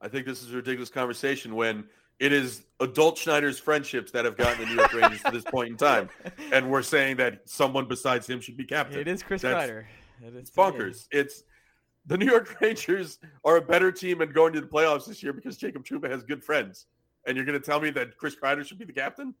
[0.00, 1.84] I think this is a ridiculous conversation when
[2.18, 5.70] it is adult Schneider's friendships that have gotten the New York Rangers to this point
[5.70, 6.08] in time,
[6.52, 8.98] and we're saying that someone besides him should be captain.
[8.98, 9.84] It is Chris That's- Kreider.
[10.24, 11.08] It is It's bonkers.
[11.10, 11.42] It's
[12.06, 15.32] the New York Rangers are a better team and going to the playoffs this year
[15.32, 16.86] because Jacob Trouba has good friends.
[17.26, 19.34] And you're going to tell me that Chris Kreider should be the captain?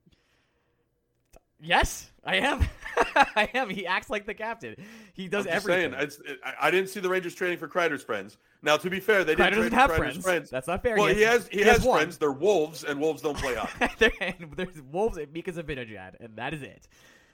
[1.60, 2.64] Yes, I am.
[3.36, 3.70] I am.
[3.70, 4.74] He acts like the captain.
[5.14, 5.92] He does I'm just everything.
[5.92, 8.38] saying, I, I didn't see the Rangers trading for Kreider's friends.
[8.62, 10.22] Now, to be fair, they didn't Kreider doesn't have friends.
[10.22, 10.50] friends.
[10.50, 10.96] That's not fair.
[10.96, 11.98] Well, he has he, has, one.
[11.98, 12.16] friends.
[12.18, 14.12] They're wolves, and wolves don't play hockey.
[14.56, 16.86] there's Wolves and Mika Zibanejad, and that is it.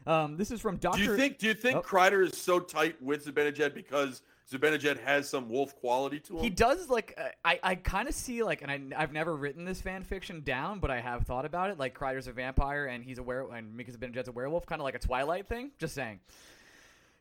[0.06, 0.98] Um, this is from Doctor.
[0.98, 1.38] Do you think?
[1.38, 1.82] Do you think Oh.
[1.82, 6.42] Kreider is so tight with Zibanejad because Zibanejad has some wolf quality to him?
[6.44, 9.66] he does like uh, I I kind of see like, and I I've never written
[9.66, 11.78] this fan fiction down, but I have thought about it.
[11.78, 14.84] Like Kreider's a vampire, and he's a were and Mika Zibanejad's a werewolf, kind of
[14.84, 15.72] like a Twilight thing.
[15.78, 16.20] Just saying.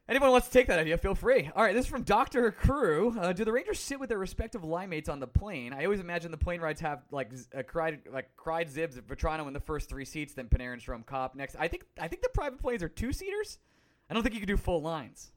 [0.09, 1.49] Anyone wants to take that idea, feel free.
[1.53, 3.13] All right, this is from Doctor Crew.
[3.19, 5.73] Uh, do the Rangers sit with their respective line mates on the plane?
[5.73, 9.53] I always imagine the plane rides have like uh, cried like cried Zibs, Vatrano in
[9.53, 11.57] the first three seats, then Panarin, Strome, Copp next.
[11.59, 13.59] I think I think the private planes are two seaters.
[14.09, 15.31] I don't think you can do full lines.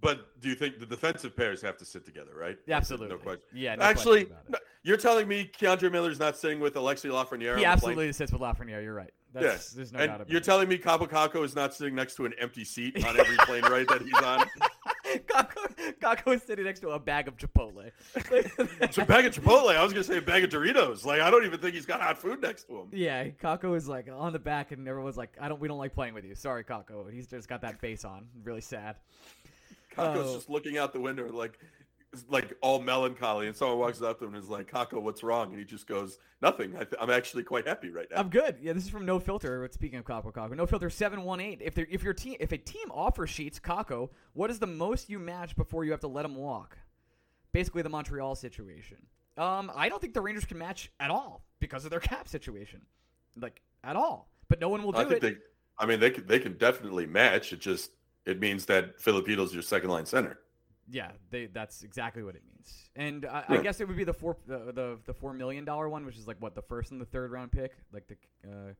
[0.00, 2.56] But do you think the defensive pairs have to sit together, right?
[2.66, 3.08] Yeah, absolutely.
[3.08, 3.44] No question.
[3.52, 4.52] Yeah, no Actually, question about it.
[4.52, 7.40] no- you're telling me K'Andre Miller's not sitting with Alexi Lafreniere?
[7.40, 8.82] He on the absolutely sits with Lafreniere.
[8.82, 9.12] You're right.
[9.32, 9.70] That's, Yes.
[9.70, 10.44] There's no and doubt about you're it.
[10.44, 13.62] telling me Kaapo Kakko is not sitting next to an empty seat on every plane
[13.62, 14.44] ride that he's on?
[15.28, 17.90] Kakko, Kakko is sitting next to a bag of Chipotle.
[18.14, 19.76] It's a bag of Chipotle.
[19.76, 21.04] I was going to say a bag of Doritos.
[21.04, 22.88] Like, I don't even think he's got hot food next to him.
[22.92, 25.94] yeah, Kakko is like on the back, and everyone's like, "I don't, we don't like
[25.94, 27.12] playing with you." Sorry, Kakko.
[27.12, 28.26] He's just got that face on.
[28.44, 28.96] Really sad.
[29.96, 30.34] Kakko's Oh.
[30.36, 31.58] just looking out the window, like,
[32.28, 33.46] like all melancholy.
[33.46, 35.50] And someone walks up to him and is like, Kakko, what's wrong?
[35.50, 36.74] And he just goes, nothing.
[36.74, 38.18] I th- I'm actually quite happy right now.
[38.18, 38.56] I'm good.
[38.60, 39.68] Yeah, this is from No Filter.
[39.72, 41.60] Speaking of Kakko, Kakko, No Filter seven one eight.
[41.62, 45.18] If if your team, if a team offers sheets Kakko, what is the most you
[45.18, 46.78] match before you have to let him walk?
[47.52, 48.98] Basically, the Montreal situation.
[49.36, 52.82] Um, I don't think the Rangers can match at all because of their cap situation,
[53.40, 54.30] like at all.
[54.48, 55.20] But no one will do I think it.
[55.22, 55.36] they,
[55.78, 57.52] I mean, they can, they can definitely match.
[57.52, 57.92] It just,
[58.26, 60.38] it means that Filipino's your second line center.
[60.90, 62.90] Yeah, they, that's exactly what it means.
[62.96, 65.88] And I, I guess it would be the four the, the the four million dollar
[65.88, 68.16] one, which is like what the first and the third round pick, like the
[68.48, 68.72] uh,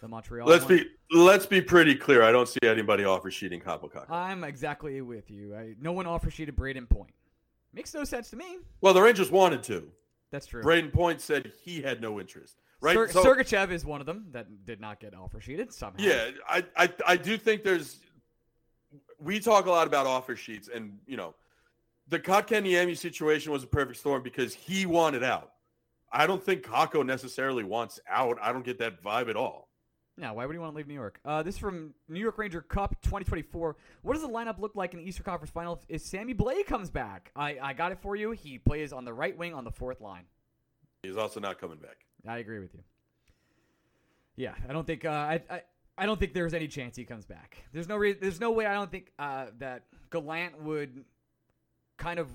[0.00, 0.48] the Montreal.
[0.48, 0.78] Let's one.
[0.78, 2.22] be, let's be pretty clear.
[2.22, 4.10] I don't see anybody offer sheeting Kaapo Kakko.
[4.10, 5.54] I'm exactly with you.
[5.54, 7.12] I, no one offer sheeted Brayden Point.
[7.72, 8.58] Makes no sense to me.
[8.80, 9.92] well, the Rangers wanted to.
[10.30, 10.62] That's true.
[10.62, 12.56] Brayden Point said he had no interest.
[12.80, 12.94] Right.
[12.94, 16.02] Ser- So- Sergachev is one of them that did not get offer sheeted somehow.
[16.02, 17.98] Yeah, I, I I do think there's.
[19.20, 21.34] We talk a lot about offer sheets, and you know,
[22.08, 25.52] the Kotkaniemi situation was a perfect storm because he wanted out.
[26.12, 28.38] I don't think Kakko necessarily wants out.
[28.42, 29.68] I don't get that vibe at all.
[30.16, 31.18] No, why would you want to leave New York?
[31.24, 33.76] Uh, this is from New York Ranger Cup 2024.
[34.02, 36.90] What does the lineup look like in the Eastern Conference Final if Sammy Blais comes
[36.90, 37.30] back?
[37.34, 38.32] I, I got it for you.
[38.32, 40.24] He plays on the right wing on the fourth line.
[41.02, 41.96] He's also not coming back.
[42.28, 42.80] I agree with you.
[44.36, 45.62] Yeah, I don't think uh, I, I
[45.98, 47.58] I don't think there's any chance he comes back.
[47.72, 51.04] There's no re- there's no way I don't think uh, that Gallant would
[51.98, 52.28] kind of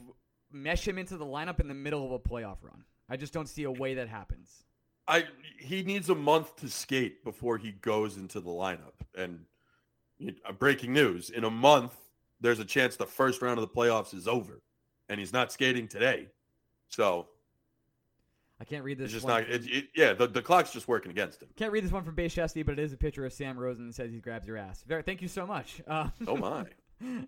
[0.52, 2.84] mesh him into the lineup in the middle of a playoff run.
[3.10, 4.64] I just don't see a way that happens.
[5.08, 5.26] I
[5.60, 8.94] he needs a month to skate before he goes into the lineup.
[9.16, 9.46] And
[10.60, 11.94] breaking news: in a month,
[12.42, 14.62] there's a chance the first round of the playoffs is over,
[15.10, 16.28] and he's not skating today.
[16.90, 17.28] So
[18.60, 19.06] I can't read this.
[19.06, 19.42] it's just one.
[19.42, 19.50] not.
[19.50, 21.50] It, it, yeah, the, the clock's just working against him.
[21.58, 23.88] Can't read this one from Bay Chesty, but it is a picture of Sam Rosen
[23.88, 24.84] that says he grabs your ass.
[24.88, 25.82] Very, thank you so much.
[25.88, 26.66] Uh, Oh my!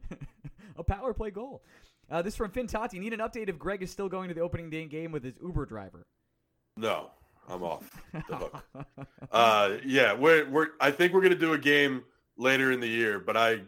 [0.77, 1.63] a power play goal.
[2.09, 2.99] Uh, this from Finn Tati.
[2.99, 5.33] Need an update if Greg is still going to the opening day game with his
[5.43, 6.07] Uber driver.
[6.77, 7.11] No,
[7.49, 8.63] I'm off the hook.
[9.31, 10.67] Uh, yeah, we're we're.
[10.79, 12.03] I think we're gonna do a game
[12.37, 13.61] later in the year, but I,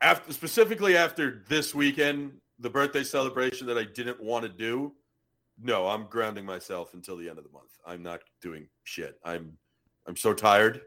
[0.00, 4.92] after specifically after this weekend, the birthday celebration that I didn't want to do.
[5.62, 7.70] No, I'm grounding myself until the end of the month.
[7.86, 9.18] I'm not doing shit.
[9.24, 9.56] I'm
[10.06, 10.80] I'm so tired.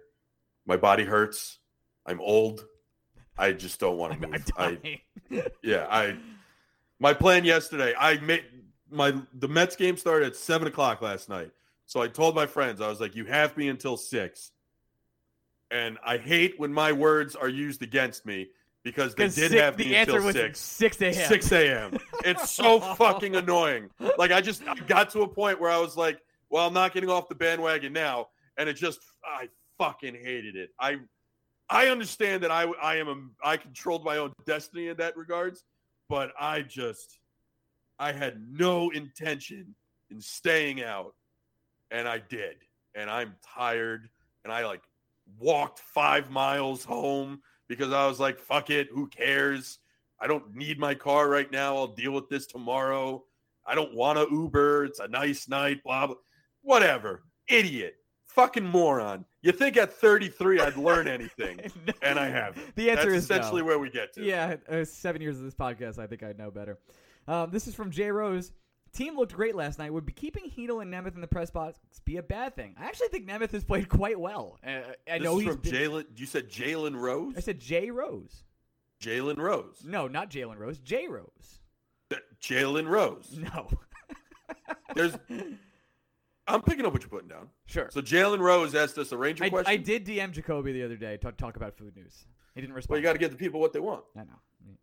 [0.66, 1.60] My body hurts.
[2.06, 2.66] I'm old.
[3.38, 4.46] I just don't want to move.
[4.58, 5.00] I,
[5.64, 6.18] yeah, I
[7.00, 7.94] my plan yesterday.
[7.98, 8.46] I made
[8.90, 11.52] my the Mets game started at seven o'clock last night.
[11.86, 14.52] So I told my friends, I was like, "You have me until six.
[15.72, 18.50] And I hate when my words are used against me
[18.84, 20.60] because they did six- have me the answer until was six.
[20.60, 21.14] 6 a.m.
[21.14, 21.98] 6 a.m.
[22.26, 23.90] It's so fucking annoying.
[24.18, 27.10] Like I just got to a point where I was like, well, I'm not getting
[27.10, 30.72] off the bandwagon now, and it just I fucking hated it.
[30.80, 30.98] I
[31.70, 35.64] I understand that I I am a I controlled my own destiny in that regards,
[36.10, 37.20] but I just
[38.00, 39.76] I had no intention
[40.10, 41.14] in staying out,
[41.92, 42.58] and I did,
[42.96, 44.10] and I'm tired,
[44.44, 44.82] and I like
[45.40, 49.80] walked five miles home because I was like, fuck it, who cares?
[50.26, 51.76] I don't need my car right now.
[51.78, 53.24] I'll deal with this tomorrow.
[53.64, 54.86] I don't want to Uber.
[54.86, 56.16] It's a nice night, blah, blah.
[56.64, 57.22] Whatever.
[57.48, 57.94] Idiot.
[58.26, 59.24] Fucking moron.
[59.44, 61.60] You think at 33 I'd learn anything,
[62.02, 62.76] and I haven't.
[62.76, 63.36] The answer That's is no.
[63.36, 64.24] essentially where we get to.
[64.24, 66.80] Yeah, uh, seven years of this podcast, I think I know better.
[67.28, 68.52] Um, this is from Jay Rose.
[68.94, 69.94] Team looked great last night.
[69.94, 72.74] Would be keeping Chytil and Nemeth in the press box be a bad thing?
[72.80, 74.58] I actually think Nemeth has played quite well.
[74.66, 75.52] Uh, I This know is he's.
[75.54, 76.06] from been- Jalen.
[76.16, 77.36] You said Jalen Rose?
[77.38, 78.44] I said Jay Rose.
[79.02, 79.84] Jalen Rose.
[79.86, 80.80] No, not Jalen Rose.
[80.80, 81.60] Jay Rose.
[82.42, 83.38] Jalen Rose.
[83.38, 83.68] No.
[84.96, 85.18] There's.
[86.48, 87.50] I'm picking up what you're putting down.
[87.66, 87.90] Sure.
[87.92, 89.72] So Jalen Rose asked us a Ranger I, question.
[89.72, 92.26] I did DM Jacoby the other day to talk about food news.
[92.56, 92.94] He didn't respond.
[92.96, 94.04] Well, you got to give the people what they want.
[94.16, 94.40] I know.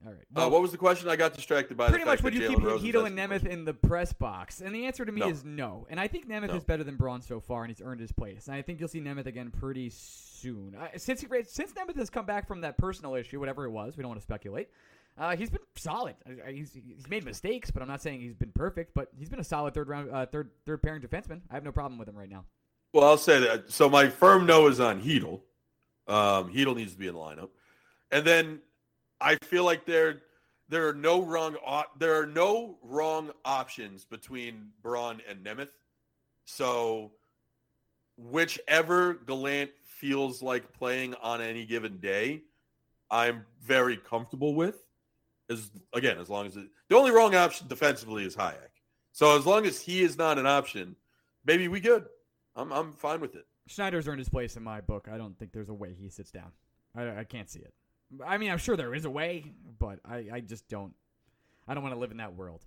[0.07, 0.47] All right.
[0.47, 1.09] Uh, what was the question?
[1.09, 4.13] I got distracted by pretty much would you keep Chytil and Nemeth in the press
[4.13, 4.61] box?
[4.61, 5.29] And the answer to me No.
[5.29, 5.87] is no.
[5.91, 6.57] And I think Nemeth No.
[6.57, 8.47] is better than Braun so far, and he's earned his place.
[8.47, 10.77] And I think you'll see Nemeth again pretty soon.
[10.79, 13.97] Uh, since he, since Nemeth has come back from that personal issue, whatever it was,
[13.97, 14.69] we don't want to speculate.
[15.19, 16.15] Uh, he's been solid.
[16.49, 18.95] He's, he's made mistakes, but I'm not saying he's been perfect.
[18.95, 21.41] But he's been a solid third round, uh, third third pairing defenseman.
[21.51, 22.45] I have no problem with him right now.
[22.93, 23.71] Well, I'll say that.
[23.71, 25.41] So my firm no is on Chytil.
[26.09, 27.51] Um, Chytil needs to be in the lineup,
[28.13, 28.61] and then
[29.21, 30.23] I feel like there
[30.69, 35.73] there are no wrong op- there are no wrong options between Braun and Nemeth.
[36.45, 37.13] So
[38.17, 42.43] whichever Gallant feels like playing on any given day,
[43.11, 44.77] I'm very comfortable with.
[45.51, 48.57] As again, as long as it, the only wrong option defensively is Hajek.
[49.13, 50.97] So as long as he is not an option,
[51.45, 52.07] maybe we good.
[52.57, 53.47] I'm I'm fine with it.
[53.67, 55.09] Schneider's earned his place in my book.
[55.13, 56.53] I don't think there's a way he sits down.
[56.97, 57.73] I, I can't see it.
[58.27, 60.95] I mean, I'm sure there is a way, but I, I just don't.
[61.67, 62.67] I don't want to live in that world.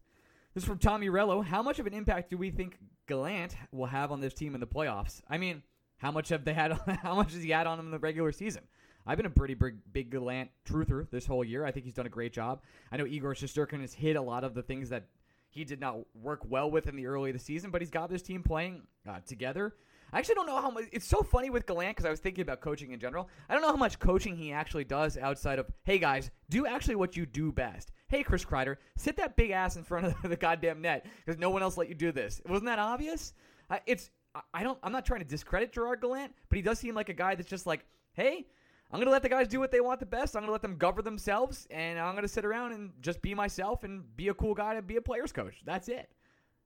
[0.54, 1.44] This is from Tommy Rello.
[1.44, 2.78] How much of an impact do we think
[3.08, 5.22] Gallant will have on this team in the playoffs?
[5.30, 5.64] I mean,
[5.98, 6.72] how much have they had?
[7.02, 8.64] How much has he had on them in the regular season?
[9.08, 11.66] I've been a pretty big, big Gallant truther this whole year.
[11.66, 12.62] I think he's done a great job.
[12.92, 15.06] I know Igor Shesterkin has hit a lot of the things that
[15.50, 18.10] he did not work well with in the early of the season, but he's got
[18.10, 19.76] this team playing uh, together.
[20.14, 20.86] I actually don't know how much.
[20.92, 23.30] It's so funny with Gallant because I was thinking about coaching in general.
[23.50, 26.96] I don't know how much coaching he actually does outside of, hey guys, do actually
[26.96, 27.92] what you do best.
[28.08, 31.50] Hey, Chris Kreider, sit that big ass in front of the goddamn net because no
[31.50, 32.42] one else let you do this.
[32.48, 33.34] Wasn't that obvious?
[33.70, 34.10] Uh, it's.
[34.54, 34.78] I- don't.
[34.84, 37.50] I'm not trying to discredit Gerard Gallant, but he does seem like a guy that's
[37.50, 38.46] just like, hey,
[38.92, 40.36] I'm gonna let the guys do what they want the best.
[40.36, 43.84] I'm gonna let them govern themselves, and I'm gonna sit around and just be myself
[43.84, 45.56] and be a cool guy to be a player's coach.
[45.66, 46.10] That's it.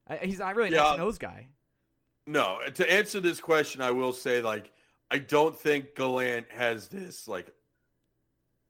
[0.07, 0.89] I, he's not really an Yeah.
[0.89, 1.47] X nose guy.
[2.29, 4.71] No, to answer this question, I will say like
[5.09, 7.51] I don't think Gallant has this like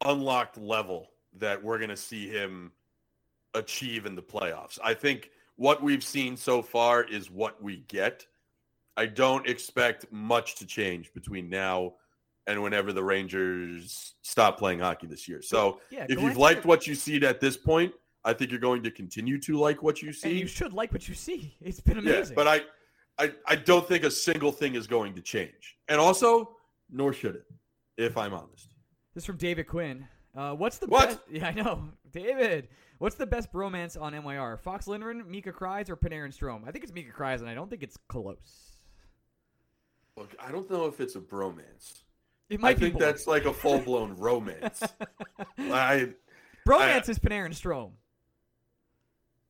[0.06, 2.72] unlocked level that we're gonna see him
[3.54, 4.80] achieve in the playoffs.
[4.82, 8.26] I think what we've seen so far is what we get.
[8.95, 11.95] I don't expect much to change between now
[12.48, 15.41] and whenever the Rangers stop playing hockey this year.
[15.41, 17.93] So Yeah, if you've liked what you see at this point,
[18.24, 20.39] I think you're going to continue to like what you and see.
[20.39, 21.58] you should like what you see.
[21.62, 22.36] It's been Yeah, amazing.
[22.36, 22.62] but I,
[23.19, 26.55] I, I don't think a single thing is going to change, and also,
[26.89, 27.45] nor should it,
[27.97, 28.73] if I'm honest.
[29.13, 30.08] This is from David Quinn.
[30.36, 31.10] Uh, what's the What?
[31.10, 31.19] best?
[31.29, 32.69] Yeah, I know, David.
[32.99, 34.58] What's the best bromance on MYR?
[34.60, 36.67] Fox Lindgren, Mika Kreis, or Panarin Strome?
[36.67, 38.73] I think it's Mika Kreis, and I don't think it's close.
[40.17, 42.01] Look, I don't know if it's a bromance.
[42.49, 43.01] It I might be think both.
[43.01, 44.82] that's like a full blown romance.
[45.58, 46.10] I,
[46.67, 47.91] bromance I- is Panarin Strome.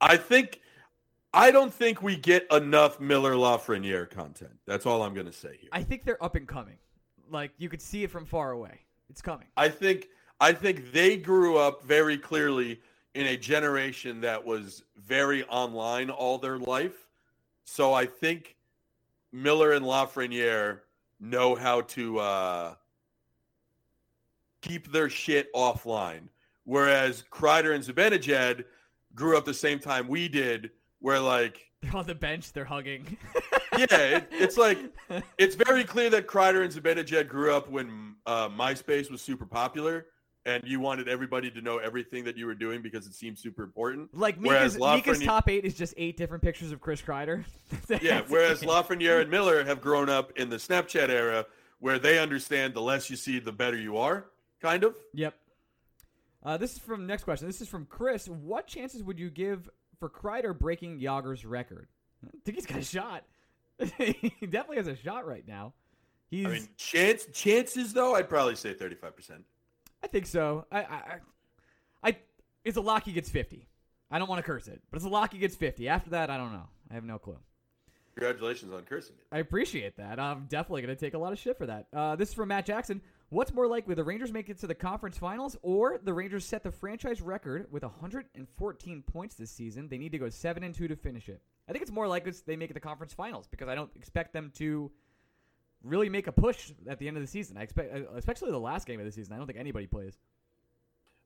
[0.01, 0.59] I think,
[1.33, 4.57] I don't think we get enough Miller Lafreniere content.
[4.65, 5.69] That's all I'm going to say here.
[5.71, 6.77] I think they're up and coming.
[7.29, 8.79] Like you could see it from far away.
[9.09, 9.47] It's coming.
[9.55, 10.07] I think
[10.39, 12.79] I think they grew up very clearly
[13.13, 17.07] in a generation that was very online all their life.
[17.65, 18.55] So I think
[19.31, 20.79] Miller and Lafreniere
[21.19, 22.73] know how to uh,
[24.61, 26.29] keep their shit offline,
[26.63, 28.63] whereas Kreider and Zibanejad
[29.13, 32.53] grew up the same time we did, where like They're on the bench.
[32.53, 33.17] They're hugging.
[33.77, 34.77] yeah, it, it's like
[35.37, 40.07] it's very clear that Kreider and Zibanejad grew up when uh, MySpace was super popular,
[40.45, 43.63] and you wanted everybody to know everything that you were doing because it seemed super
[43.63, 44.15] important.
[44.15, 47.45] like Mika's, Mika's top eight is just eight different pictures of Chris Kreider.
[48.01, 51.45] Yeah, whereas Lafreniere and Miller have grown up in the Snapchat era,
[51.79, 54.25] where they understand the less you see, the better you are,
[54.61, 54.95] kind of.
[55.13, 55.35] Yep.
[56.43, 57.47] Uh, this is from next question.
[57.47, 58.27] This is from Chris.
[58.27, 61.87] What chances would you give for Kreider breaking Jagr's record?
[62.25, 63.23] I think he's got a shot.
[63.97, 65.73] he definitely has a shot right now.
[66.29, 66.45] He's.
[66.45, 69.43] I mean, chance chances though, I'd probably say thirty-five percent.
[70.03, 70.65] I think so.
[70.71, 71.17] I, I, I,
[72.03, 72.17] I,
[72.63, 73.03] it's a lock.
[73.03, 73.67] He gets fifty.
[74.11, 75.33] I don't want to curse it, but it's a lock.
[75.33, 75.87] He gets fifty.
[75.87, 76.67] After that, I don't know.
[76.91, 77.37] I have no clue.
[78.15, 79.25] Congratulations on cursing it.
[79.33, 80.19] I appreciate that.
[80.19, 81.87] I'm definitely going to take a lot of shit for that.
[81.93, 83.01] Uh, this is from Matt Jackson.
[83.31, 86.63] What's more likely, the Rangers make it to the conference finals, or the Rangers set
[86.63, 89.87] the franchise record with 114 points this season?
[89.87, 91.39] They need to go seven and two to finish it.
[91.67, 93.91] I think it's more likely they make it to the conference finals because I don't
[93.95, 94.91] expect them to
[95.83, 97.55] really make a push at the end of the season.
[97.57, 99.33] I expect, uh, especially the last game of the season.
[99.33, 100.17] I don't think anybody plays.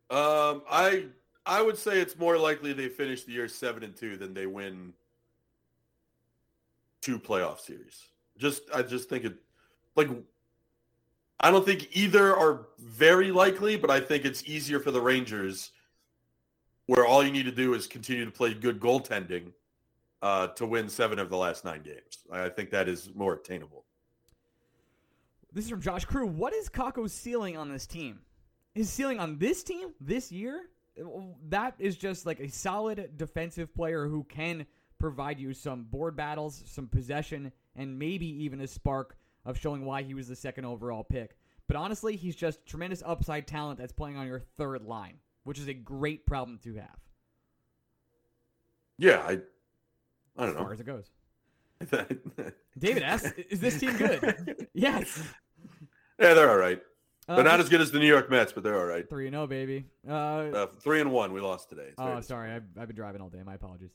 [0.09, 1.05] Um, I
[1.45, 4.45] I would say it's more likely they finish the year seven and two than they
[4.45, 4.93] win
[7.01, 8.09] two playoff series.
[8.37, 9.35] Just I just think it
[9.95, 10.09] like
[11.39, 15.71] I don't think either are very likely, but I think it's easier for the Rangers
[16.85, 19.51] where all you need to do is continue to play good goaltending
[20.21, 22.19] uh, to win seven of the last nine games.
[22.31, 23.85] I think that is more attainable.
[25.51, 26.25] This is from Josh Crew.
[26.25, 28.21] What is Kakko's ceiling on this team?
[28.73, 30.69] His ceiling on this team this year?
[31.49, 34.65] That is just like a solid defensive player who can
[34.99, 40.03] provide you some board battles, some possession, and maybe even a spark of showing why
[40.03, 41.35] he was the second overall pick.
[41.67, 45.67] But honestly, he's just tremendous upside talent that's playing on your third line, which is
[45.67, 46.97] a great problem to have
[48.97, 49.39] Yeah, I
[50.37, 51.09] I as don't far as it goes.
[52.77, 55.21] David asks, "Is this team good?" yes.
[56.19, 56.81] yeah, they're all right.
[57.27, 59.07] Uh, They're not as good as the New York Mets, but they're all right.
[59.09, 59.85] three and zero, baby.
[60.07, 61.91] Uh, Uh, three and one, we lost today.
[61.97, 62.51] Oh, sorry.
[62.51, 63.41] I've, I've been driving all day.
[63.45, 63.91] My apologies.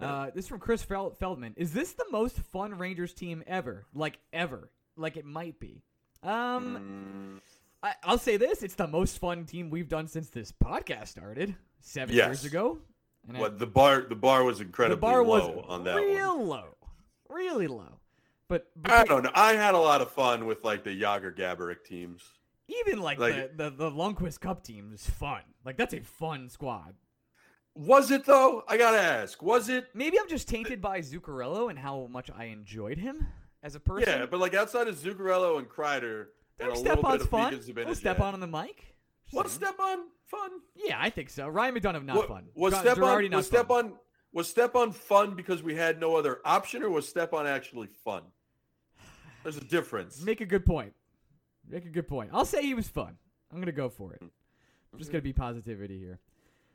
[0.00, 1.54] Uh, this is from Chris Fel- Feldman.
[1.56, 3.84] Is this the most fun Rangers team ever?
[3.94, 4.70] Like, ever?
[4.96, 5.82] Like, it might be.
[6.22, 8.62] Um, Mm, I, I'll say this.
[8.62, 12.26] It's the most fun team we've done since this podcast started seven Yes.
[12.26, 12.78] years ago.
[13.28, 14.02] And I- what the bar?
[14.08, 16.46] The bar was the incredibly bar was low on that real one.
[16.48, 16.76] low.
[17.28, 18.00] Really low.
[18.48, 19.30] But, but I don't know.
[19.34, 22.22] I had a lot of fun with like the Jagr Gaborik teams.
[22.68, 25.42] even like, Like- the, the, the Lundqvist Cup team is fun.
[25.64, 26.94] Like, that's a fun squad.
[27.74, 28.64] Was it though?
[28.68, 29.42] I gotta ask.
[29.42, 29.88] Was it?
[29.94, 33.26] Maybe I'm just tainted by Zuccarello and how much I enjoyed him
[33.62, 34.08] as a person.
[34.08, 36.26] Yeah, but like outside of Zuccarello and Kreider
[36.58, 37.52] and a little bit of fun.
[37.54, 38.94] Mika We'll Stepan on the mic.
[39.24, 39.72] Just What saying.
[39.72, 40.50] Stepan fun?
[40.74, 41.48] Yeah, I think so.
[41.48, 42.48] Ryan McDonagh not What- fun.
[42.54, 43.30] Was Ger- Stepan?
[43.30, 43.84] Was step fun.
[43.86, 43.98] on?
[44.32, 48.22] Was Stepan fun because we had no other option, or was Stepan actually fun?
[49.42, 50.22] There's a difference.
[50.22, 50.92] Make a good point.
[51.68, 52.30] Make a good point.
[52.32, 53.16] I'll say he was fun.
[53.52, 54.20] I'm gonna go for it.
[54.22, 56.18] I'm just gonna be positivity here.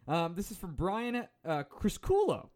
[0.08, 2.50] Um, this is from Brian uh, Crisculo.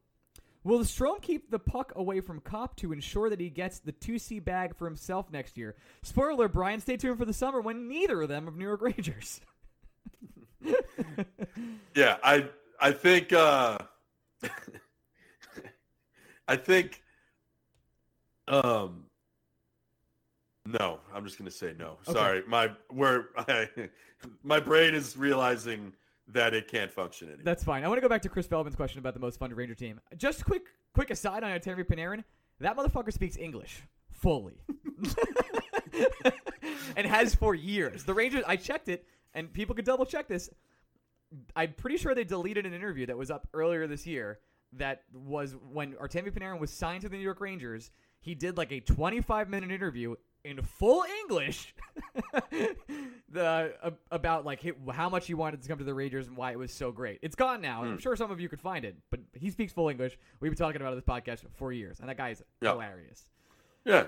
[0.64, 3.94] Will the Strome keep the puck away from Copp to ensure that he gets the
[3.94, 5.76] 2C bag for himself next year?
[6.04, 9.42] Spoiler, Brian, stay tuned for the summer when neither of them are New York Rangers.
[11.96, 12.48] Yeah, I
[12.80, 13.78] I think uh
[16.48, 17.02] I think.
[18.48, 19.06] Um.
[20.66, 21.98] No, I'm just gonna say no.
[22.08, 22.14] Okay.
[22.14, 23.68] Sorry, my where I,
[24.44, 25.94] my brain is realizing
[26.34, 27.44] that it can't function anymore.
[27.44, 27.84] That's fine.
[27.84, 30.00] I want to go back to Chris Feldman's question about the most fun Ranger team.
[30.18, 30.64] Just quick,
[30.94, 32.24] quick aside on Terry Panarin.
[32.60, 34.58] That motherfucker speaks English fully,
[36.98, 38.04] and has for years.
[38.04, 38.44] The Rangers.
[38.46, 40.50] I checked it, and people could double check this.
[41.56, 44.40] I'm pretty sure they deleted an interview that was up earlier this year.
[44.74, 47.92] That was when Artemi Panarin was signed to the New York Rangers.
[48.20, 50.16] He did like a 25 minute interview
[50.46, 51.74] in full English
[53.30, 56.52] the uh, about like how much he wanted to come to the Rangers and why
[56.52, 57.20] it was so great.
[57.22, 57.84] It's gone now.
[57.84, 60.18] I'm sure some of you could find it, but he speaks full English.
[60.40, 62.72] We've been talking about this podcast for years, and that guy is Yeah.
[62.72, 63.30] hilarious.
[63.86, 64.08] yeah,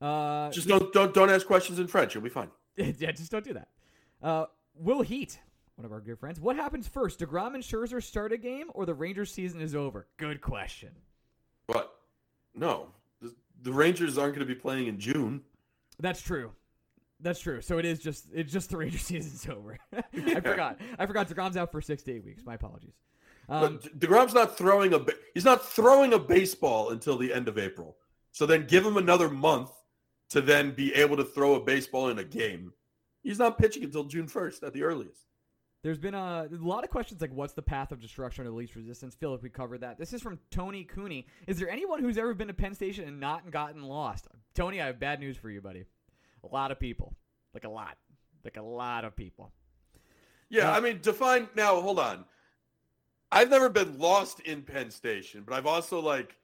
[0.00, 2.14] Uh, just don't don't don't ask questions in French.
[2.14, 2.50] You'll be fine.
[2.76, 3.68] yeah, just don't do that.
[4.22, 5.38] Uh, Will Heat,
[5.76, 6.40] one of our good friends.
[6.40, 7.18] What happens first?
[7.20, 10.06] Degrom and Scherzer start a game, or the Rangers season is over?
[10.16, 10.90] Good question.
[11.66, 11.92] But
[12.54, 12.88] no,
[13.62, 15.42] the, Rangers aren't going to be playing in June.
[16.00, 16.52] That's true.
[17.20, 17.60] That's true.
[17.60, 19.76] So it is just it's just the Ranger season's over.
[19.92, 20.78] I forgot.
[20.98, 22.44] I forgot Degrom's out for six to eight weeks.
[22.44, 22.94] My apologies.
[23.48, 25.04] Um, but Degrom's not throwing a
[25.34, 27.96] he's not throwing a baseball until the end of April.
[28.30, 29.70] So then give him another month
[30.30, 32.72] to then be able to throw a baseball in a game.
[33.22, 35.27] He's not pitching until June 1st at the earliest.
[35.82, 38.74] There's been a, a lot of questions like, what's the path of destruction or least
[38.74, 39.16] resistance?
[39.20, 39.98] Like we covered that.
[39.98, 41.26] This is from Tony Cooney.
[41.46, 44.26] Is there anyone who's ever been to Penn Station and not gotten lost?
[44.54, 45.84] Tony, I have bad news for you, buddy.
[46.42, 47.14] A lot of people.
[47.54, 47.96] Like a lot.
[48.44, 49.52] Like a lot of people.
[50.48, 51.80] Yeah, Uh, I mean, define now.
[51.80, 52.24] Hold on.
[53.30, 56.36] I've never been lost in Penn Station, but I've also like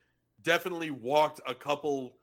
[0.43, 2.19] definitely walked a couple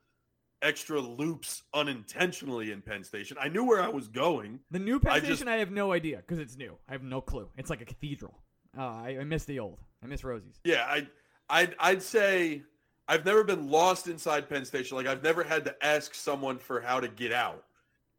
[0.62, 3.36] extra loops unintentionally in Penn Station.
[3.40, 4.60] I knew where I was going.
[4.70, 6.76] The new Penn I Station, just- I have no idea because it's new.
[6.88, 7.48] I have no clue.
[7.56, 8.38] It's like a cathedral.
[8.76, 9.78] Uh, I, I miss the old.
[10.02, 10.60] I miss Rosie's.
[10.64, 11.06] Yeah, I,
[11.50, 12.62] I'd, I'd say
[13.06, 14.96] I've never been lost inside Penn Station.
[14.96, 17.64] Like I've never had to ask someone for how to get out,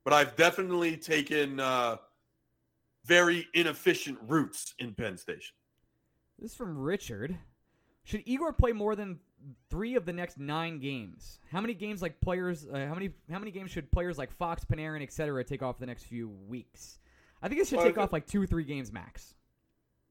[0.04, 1.96] but I've definitely taken uh,
[3.06, 5.56] very inefficient routes in Penn Station.
[6.40, 7.38] This is from Richard.
[8.04, 9.20] Should Igor play more than
[9.70, 11.40] three of the next nine games?
[11.52, 12.66] How many games like players?
[12.66, 15.44] Uh, how many how many games should players like Fox, Panarin, etc.
[15.44, 17.00] take off the next few weeks?
[17.42, 19.36] I think it should Well, take off like two or three games max.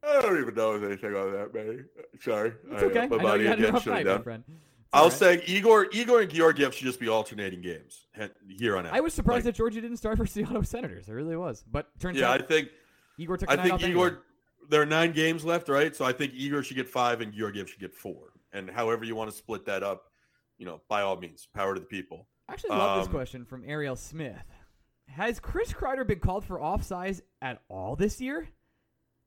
[0.05, 1.87] I don't even know if there's take off that, man.
[2.21, 3.07] Sorry, It's I- okay.
[3.07, 4.17] My I body you had a again shut down.
[4.19, 4.45] my friend.
[4.95, 5.13] I'll right.
[5.13, 8.07] say Igor, Igor and Georgiev should just be alternating games
[8.59, 8.93] here on out.
[8.93, 11.09] I was surprised Like, that Georgiev didn't start for Seattle Senators.
[11.09, 12.69] I really was, but turns Yeah, I think
[13.17, 13.51] Igor took.
[13.51, 14.07] I think Igor.
[14.09, 14.21] anyway.
[14.69, 15.95] There are nine games left, right?
[15.97, 18.32] So I think Igor should get five and Georgiev should get four.
[18.53, 20.05] And however you want to split that up,
[20.59, 22.29] you know, by all means, power to the people.
[22.49, 24.45] I actually love this Um, question from Ariel Smith.
[25.09, 28.49] Has Chris Kreider been called for offsides at all this year?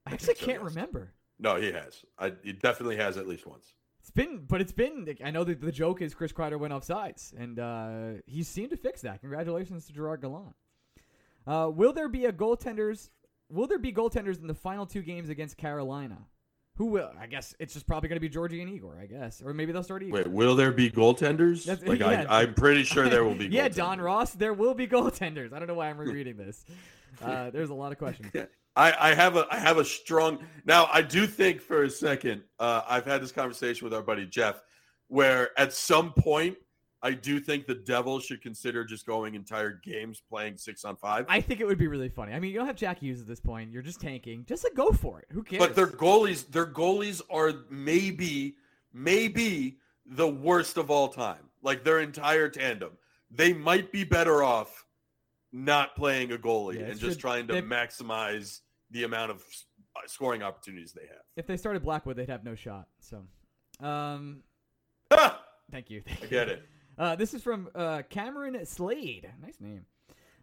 [0.06, 0.74] I actually think so, can't yes.
[0.74, 1.12] remember.
[1.38, 2.04] No, he has.
[2.18, 3.74] I, he definitely has at least once.
[4.00, 5.16] It's been, but it's been.
[5.24, 8.76] I know that the joke is Chris Kreider went offsides, and uh, he seemed to
[8.76, 9.20] fix that.
[9.20, 10.54] Congratulations to Gerard Gallant.
[11.46, 13.10] Uh, will there be a goaltenders?
[13.50, 16.18] Will there be goaltenders in the final two games against Carolina?
[16.76, 17.10] Who will?
[17.18, 18.98] I guess it's just probably going to be Georgie and Igor.
[19.00, 20.18] I guess, or maybe they'll start Igor.
[20.18, 21.64] Wait, will there be goaltenders?
[21.64, 22.26] That's- like yeah.
[22.28, 23.46] I, I'm pretty sure there will be.
[23.46, 23.68] yeah.
[23.68, 24.32] Don Ross.
[24.32, 25.52] There will be goaltenders.
[25.52, 26.64] I don't know why I'm rereading this.
[27.22, 28.30] Uh, there's a lot of questions.
[28.76, 32.42] I, I have a I have a strong now I do think for a second
[32.58, 34.60] uh, I've had this conversation with our buddy Jeff
[35.08, 36.58] where at some point
[37.06, 41.24] I do think the Devils should consider just going entire games playing six on five.
[41.28, 42.32] I think it would be really funny.
[42.32, 43.70] I mean, you don't have Jack Hughes at this point.
[43.70, 44.44] You're just tanking.
[44.44, 45.26] Just like go for it.
[45.30, 45.60] Who cares?
[45.60, 48.56] but their goalies their goalies are maybe
[48.92, 51.48] maybe the worst of all time.
[51.62, 52.92] Like their entire tandem.
[53.30, 54.84] They might be better off
[55.52, 59.38] not playing a goalie Yeah, and just trying to they- maximize the amount of
[59.96, 61.22] uh, scoring opportunities they have.
[61.36, 62.88] if they started Blackwood, they'd have no shot.
[63.00, 63.24] So,
[63.86, 64.42] um,
[65.12, 65.40] Ah!
[65.72, 66.02] thank you.
[66.06, 66.28] Thank I you.
[66.30, 66.62] get it.
[66.98, 69.30] Uh, this is from uh, Cameron Slade.
[69.42, 69.84] Nice name.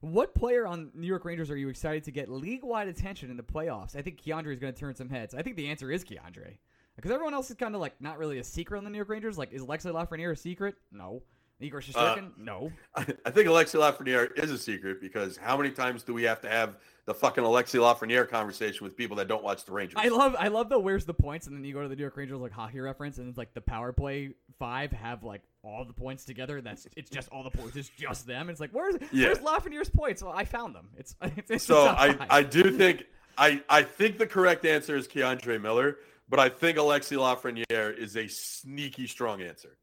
[0.01, 3.43] What player on New York Rangers are you excited to get league-wide attention in the
[3.43, 3.95] playoffs?
[3.95, 5.34] I think K'Andre is going to turn some heads.
[5.34, 6.58] I think the answer is K'Andre.
[6.95, 9.10] Because everyone else is kind of like not really a secret on the New York
[9.10, 9.38] Rangers.
[9.38, 10.76] Like, is Alexei Lafreniere a secret?
[10.91, 11.24] No.
[11.60, 12.32] Igor uh, Shesterkin?
[12.38, 12.72] no.
[12.95, 16.41] I, I think Alexi Lafreniere is a secret because how many times do we have
[16.41, 19.95] to have the fucking Alexi Lafreniere conversation with people that don't watch the Rangers?
[19.97, 22.01] I love I love the where's the points and then you go to the New
[22.01, 25.86] York Rangers like hockey reference and it's like the power play five have like all
[25.86, 26.62] the points together.
[26.62, 27.76] That's it's just all the points.
[27.76, 28.49] It's just them.
[28.49, 29.28] It's like where's Yeah.
[29.28, 30.22] where's Lafreniere's points?
[30.24, 30.89] Well, I found them.
[30.97, 32.18] It's, it's, it's so I.
[32.30, 33.06] I do think
[33.38, 35.97] I, I think the correct answer is K'Andre Miller,
[36.30, 39.78] but I think Alexi Lafreniere is a sneaky strong answer.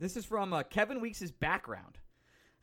[0.00, 1.98] This is from uh, Kevin Weeks' background.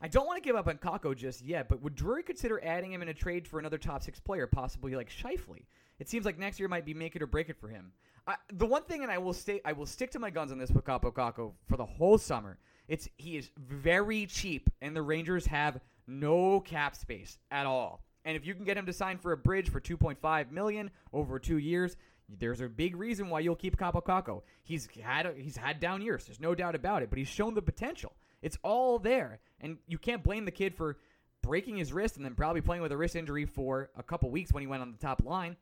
[0.00, 2.92] I don't want to give up on Kakko just yet, but would Drury consider adding
[2.92, 5.64] him in a trade for another top six player, possibly like Shifley?
[6.00, 7.92] It seems like next year might be make it or break it for him.
[8.26, 10.58] I, the one thing, and I will stay, I will stick to my guns on
[10.58, 12.58] this with Kaapo Kakko for the whole summer.
[12.88, 18.02] It's he is very cheap, and the Rangers have no cap space at all.
[18.24, 21.38] And if you can get him to sign for a bridge for 2.5 million over
[21.38, 21.96] two years,
[22.28, 24.42] there's a big reason why you'll keep Kaapo Kakko.
[24.62, 26.24] He's had he's had down years.
[26.24, 28.12] There's no doubt about it, but he's shown the potential.
[28.42, 30.98] It's all there, and you can't blame the kid for
[31.42, 34.52] breaking his wrist and then probably playing with a wrist injury for a couple weeks
[34.52, 35.56] when he went on the top line,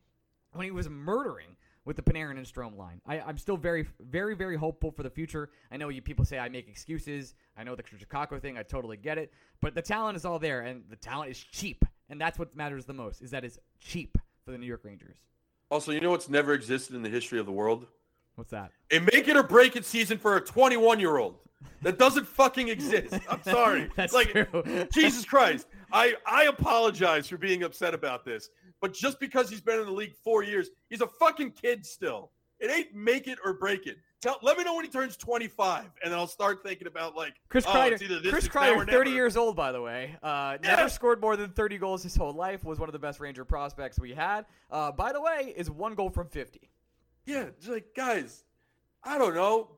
[0.52, 3.00] when he was murdering with the Panarin and Strome line.
[3.06, 5.50] I, am still very, very, very hopeful for the future.
[5.70, 7.34] I know you people say I make excuses.
[7.56, 8.58] I know the Chicago thing.
[8.58, 11.84] I totally get it, but the talent is all there, and the talent is cheap,
[12.08, 13.22] and that's what matters the most.
[13.22, 15.16] Is that it's cheap for the New York Rangers.
[15.70, 17.86] Also, you know what's never existed in the history of the world?
[18.36, 18.70] What's that?
[18.92, 21.36] A make it or break it season for a 21 year old.
[21.82, 23.14] That doesn't fucking exist.
[23.28, 23.90] I'm sorry.
[23.96, 24.86] That's like, true.
[24.92, 25.66] Jesus Christ.
[25.92, 28.50] I, I apologize for being upset about this.
[28.80, 32.30] But just because he's been in the league four years, he's a fucking kid still.
[32.60, 33.96] It ain't make it or break it.
[34.22, 37.34] Tell, let me know when he turns 25, and then I'll start thinking about like
[37.50, 37.92] Chris oh, Kreider.
[37.92, 40.16] it's either this, Chris it's now or Kreider, 30 years old, by the way.
[40.22, 40.76] Uh, Yeah.
[40.76, 42.64] Never scored more than 30 goals his whole life.
[42.64, 44.46] Was one of the best Ranger prospects we had.
[44.70, 46.70] Uh, by the way, is one goal from 50.
[47.26, 48.44] Yeah, it's like guys,
[49.04, 49.68] I don't know.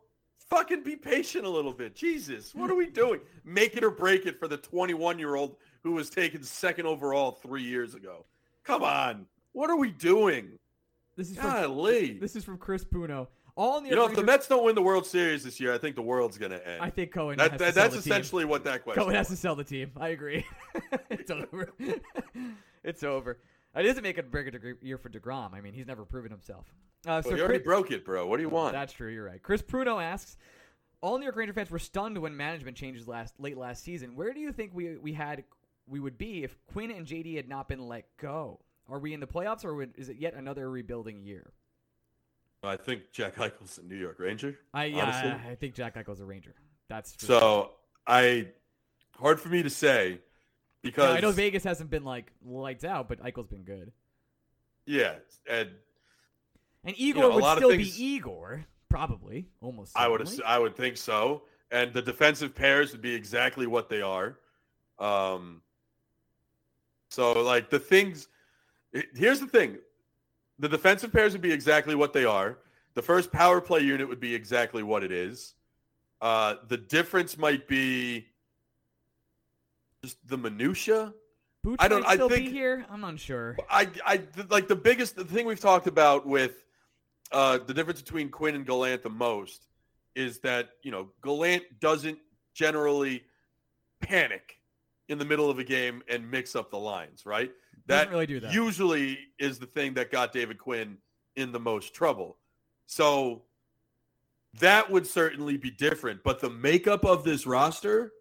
[0.50, 1.94] Fucking be patient a little bit.
[1.94, 3.20] Jesus, what are we doing?
[3.44, 7.32] Make it or break it for the 21 year old who was taken second overall
[7.32, 8.24] three years ago.
[8.64, 10.58] Come on, what are we doing?
[11.16, 11.76] This is from,
[12.20, 13.26] this is from Chris Puno.
[13.58, 15.96] All You know, if the Mets don't win the World Series this year, I think
[15.96, 16.80] the world's going to end.
[16.80, 18.12] I think Cohen that, has that- to sell that's the team.
[18.12, 19.02] essentially what that question.
[19.02, 19.90] Cohen has to sell the team.
[19.96, 20.46] I agree.
[21.10, 21.72] it's over.
[22.84, 23.38] it's over.
[23.74, 25.54] It doesn't make a a year for Degrom.
[25.54, 26.72] I mean, he's never proven himself.
[27.04, 28.28] Uh, so Well, you already Chris- broke it, bro.
[28.28, 28.74] What do you want?
[28.74, 29.08] That's true.
[29.10, 29.42] You're right.
[29.42, 30.36] Chris Pruno asks,
[31.00, 34.14] all New York Ranger fans were stunned when management changes last late last season.
[34.14, 35.42] Where do you think we we had
[35.88, 38.60] we would be if Quinn and JD had not been let go?
[38.88, 41.52] Are we in the playoffs, or would, is it yet another rebuilding year?
[42.62, 44.58] I think Jack Eichel's a New York Ranger.
[44.74, 45.40] I yeah.
[45.46, 46.54] I, I think Jack Eichel's a Ranger.
[46.88, 47.72] That's So
[48.06, 48.48] I
[49.18, 50.20] hard for me to say
[50.82, 53.92] because I know Vegas hasn't been like lights out, but Eichel's been good.
[54.86, 55.14] yeah,
[55.48, 55.70] and
[56.84, 59.96] And Igor know, would still things- be Igor, probably, almost.
[59.96, 60.44] I would certainly.
[60.44, 61.42] I would think so.
[61.70, 64.38] And the defensive pairs would be exactly what they are.
[64.98, 65.60] Um,
[67.10, 68.28] so like the things,
[69.14, 69.76] here's the thing:
[70.58, 72.58] the defensive pairs would be exactly what they are.
[72.94, 75.54] The first power play unit would be exactly what it is.
[76.20, 78.26] Uh, the difference might be
[80.02, 81.12] just the minutia.
[81.62, 82.84] Booch I don't- I think- here.
[82.90, 83.56] I'm unsure.
[83.70, 86.64] I, I like the biggest the thing we've talked about with
[87.30, 89.66] uh, the difference between Quinn and Gallant the most
[90.14, 92.18] is that you know Gallant doesn't
[92.54, 93.22] generally
[94.00, 94.60] panic
[95.08, 97.50] in the middle of a game and mix up the lines, right?
[97.88, 98.52] Doesn't really do that.
[98.52, 100.98] usually is the thing that got David Quinn
[101.36, 102.36] in the most trouble.
[102.86, 103.42] So
[104.60, 108.12] that would certainly be different, but the makeup of this roster.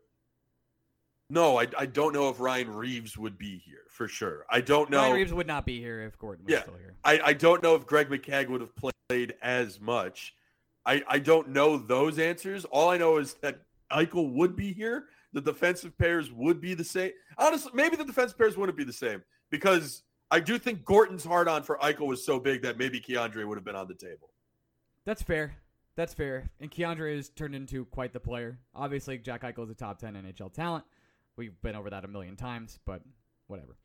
[1.29, 4.45] No, I, I don't know if Ryan Reaves would be here for sure.
[4.49, 4.99] I don't know.
[5.01, 6.61] Ryan Reaves would not be here if Gorton was Yeah.
[6.61, 6.95] still here.
[7.03, 8.71] I, I don't know if Greg McKegg would have
[9.09, 10.35] played as much.
[10.85, 12.63] I, I don't know those answers.
[12.65, 13.59] All I know is that
[13.91, 15.05] Eichel would be here.
[15.33, 17.11] The defensive pairs would be the same.
[17.37, 21.47] Honestly, maybe the defensive pairs wouldn't be the same because I do think Gorton's hard
[21.47, 24.29] on for Eichel was so big that maybe K'Andre would have been on the table.
[25.05, 25.55] That's fair.
[25.95, 26.49] That's fair.
[26.59, 28.59] And K'Andre has turned into quite the player.
[28.75, 30.85] Obviously, Jack Eichel is a top 10 NHL talent.
[31.37, 33.01] We've been over that a million times, but
[33.47, 33.77] whatever.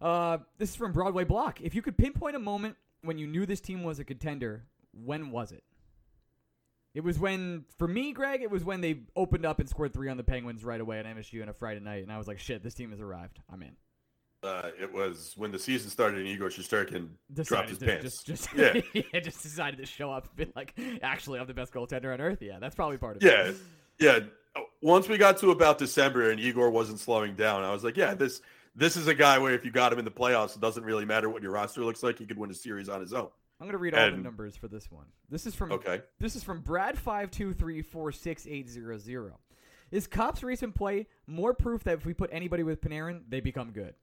[0.00, 1.60] Uh, this is from Broadway Block.
[1.60, 5.30] If you could pinpoint a moment when you knew this team was a contender, when
[5.30, 5.62] was it?
[6.94, 10.10] It was when, for me, Greg, it was when they opened up and scored three
[10.10, 12.38] on the Penguins right away at MSG on a Friday night, and I was like,
[12.38, 13.38] shit, this team has arrived.
[13.50, 13.76] I'm in.
[14.42, 17.08] Uh, it was when the season started and Igor Shesterkin
[17.42, 18.22] dropped his to pants.
[18.22, 18.80] Just, just, Yeah.
[19.12, 22.20] yeah, just decided to show up and be like, actually, I'm the best goaltender on
[22.20, 22.42] earth.
[22.42, 23.56] Yeah, that's probably part of Yeah, it.
[24.00, 24.18] yeah.
[24.56, 24.62] yeah.
[24.82, 28.14] Once we got to about December and Igor wasn't slowing down, I was like, yeah,
[28.14, 28.42] this
[28.74, 31.04] this is a guy where if you got him in the playoffs, it doesn't really
[31.04, 32.18] matter what your roster looks like.
[32.18, 33.28] He could win a series on his own.
[33.60, 35.06] I'm gonna read all the numbers for this one.
[35.30, 36.02] This is from Okay.
[36.18, 39.38] this is from Brad five two three four six eight zero zero.
[39.92, 43.70] Is Copp's recent play more proof that if we put anybody with Panarin, they become
[43.70, 43.94] good?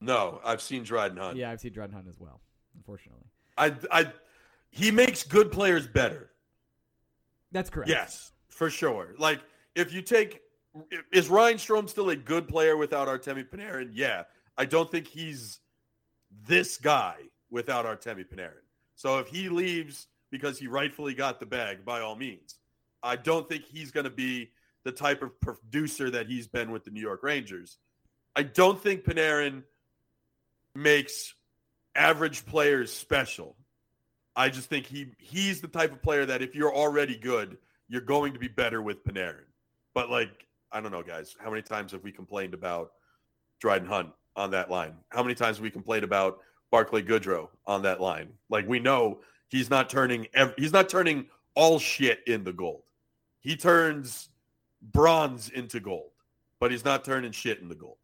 [0.00, 1.36] No, I've seen Dryden Hunt.
[1.36, 2.40] Yeah, I've seen Dryden Hunt as well.
[2.74, 3.24] Unfortunately,
[3.56, 4.12] I, I,
[4.70, 6.30] he makes good players better.
[7.52, 7.88] that's correct.
[7.88, 9.14] Yes, for sure.
[9.18, 9.40] Like
[9.74, 10.40] if you take,
[11.12, 13.90] is Ryan Strome still a good player without Artemi Panarin?
[13.94, 14.24] Yeah,
[14.58, 15.60] I don't think he's
[16.46, 17.16] this guy
[17.50, 18.64] without Artemi Panarin.
[18.94, 22.56] So if he leaves because he rightfully got the bag, by all means,
[23.02, 24.50] I don't think he's going to be
[24.84, 27.78] the type of producer that he's been with the New York Rangers.
[28.34, 29.62] I don't think Panarin
[30.76, 31.34] makes
[31.94, 33.56] average players special.
[34.34, 37.56] I just think he he's the type of player that if you're already good,
[37.88, 39.46] you're going to be better with Panarin.
[39.94, 42.92] But like, I don't know, guys, how many times have we complained about
[43.60, 44.94] Dryden Hunt on that line?
[45.08, 48.28] How many times have we complained about Barclay Goodrow on that line?
[48.50, 52.82] Like we know he's not turning ev- he's not turning all shit into gold.
[53.40, 54.28] He turns
[54.82, 56.10] bronze into gold,
[56.60, 57.96] but he's not turning shit into gold.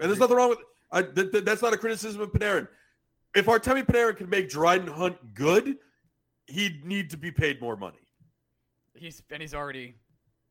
[0.00, 0.58] And there's nothing wrong with
[0.90, 2.68] I, th- th- that's not a criticism of Panarin.
[3.34, 5.76] If Artemi Panarin can make Dryden Hunt good,
[6.46, 7.98] he'd need to be paid more money.
[8.94, 9.94] He's and he's already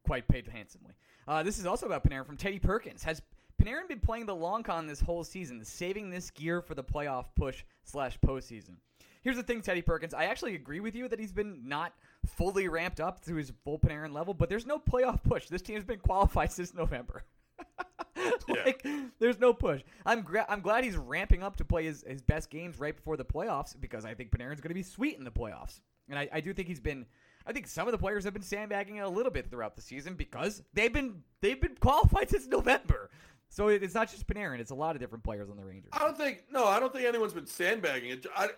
[0.06, 0.94] quite paid handsomely.
[1.28, 3.04] Uh, this is also about Panarin from Teddy Perkins.
[3.04, 3.22] Has
[3.62, 7.26] Panarin been playing the long con this whole season, saving this gear for the playoff
[7.36, 8.76] push slash postseason?
[9.24, 10.14] Here's the thing, Teddy Perkins.
[10.14, 11.94] I actually agree with you that he's been not
[12.28, 15.48] fully ramped up to his full Panarin level, but there's no playoff push.
[15.48, 17.24] This team has been qualified since November.
[18.48, 18.86] like,
[19.20, 19.82] there's no push.
[20.06, 23.18] I'm gra- I'm glad he's ramping up to play his, his best games right before
[23.18, 26.30] the playoffs because I think Panarin's going to be sweet in the playoffs, and I,
[26.32, 27.06] I do think he's been.
[27.48, 29.82] I think some of the players have been sandbagging it a little bit throughout the
[29.82, 33.10] season because they've been they've been qualified since November.
[33.50, 35.92] So it's not just Panarin; it's a lot of different players on the Rangers.
[35.94, 38.26] I don't think no, I don't think anyone's been sandbagging it.
[38.36, 38.50] I,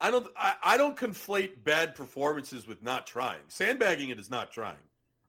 [0.00, 3.40] I don't I, I don't conflate bad performances with not trying.
[3.48, 4.76] Sandbagging it is not trying.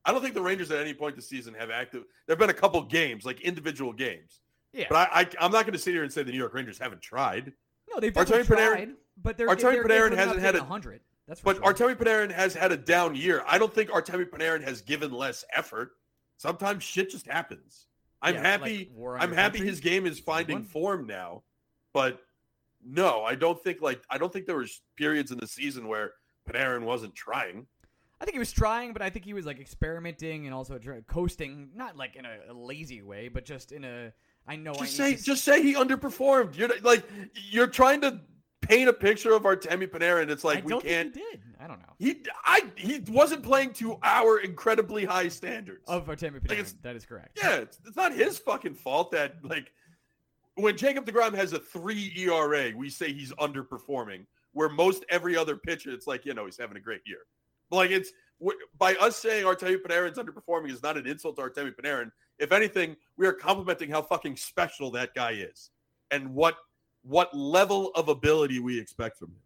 [0.07, 2.05] I don't think the Rangers at any point this season have active.
[2.25, 4.39] There've been a couple games, like individual games,
[4.71, 6.53] Yeah, but I, I I'm not going to sit here and say the New York
[6.53, 7.51] Rangers haven't tried.
[7.93, 8.55] no, they've Artemi definitely
[8.85, 11.01] Panarin- but they're Artemi Panarin hasn't had a- hundred.
[11.27, 11.65] That's But sure.
[11.73, 13.43] Artemi Panarin has had a down year.
[13.45, 15.91] I don't think Artemi Panarin has given less effort.
[16.37, 17.87] Sometimes shit just happens.
[18.21, 18.89] I'm Yeah, happy.
[18.95, 19.67] like I'm happy country.
[19.67, 21.43] his game is finding form now,
[21.91, 22.21] but
[22.81, 26.13] no, I don't think like I don't think there was periods in the season where
[26.49, 27.67] Panarin wasn't trying.
[28.19, 31.01] I think he was trying, but I think he was like experimenting and also try-
[31.07, 34.11] coasting, not like in a, a lazy way, but just in a
[34.47, 36.57] I know Just need say, to just say he underperformed.
[36.57, 37.03] You're like
[37.51, 38.19] you're trying to
[38.61, 40.29] paint a picture of Artemi Panarin.
[40.29, 41.13] It's like I we don't can't.
[41.13, 41.43] think he did.
[41.59, 41.93] I don't know.
[41.99, 45.83] He I he wasn't playing to our incredibly high standards.
[45.87, 47.37] Of Artemi Panarin, it's- that is correct.
[47.37, 49.71] Yeah, it's, it's not his fucking fault that like
[50.55, 54.25] when Jacob Degrom has a three ERA, we say he's underperforming.
[54.53, 57.19] Where most every other pitcher, it's like you know he's having a great year.
[57.71, 58.11] Like it's
[58.77, 62.11] by us saying Artemi Panarin's underperforming is not an insult to Artemi Panarin.
[62.39, 65.71] If anything, we are complimenting how fucking special that guy is
[66.11, 66.57] and what
[67.03, 69.41] what level of ability we expect from him.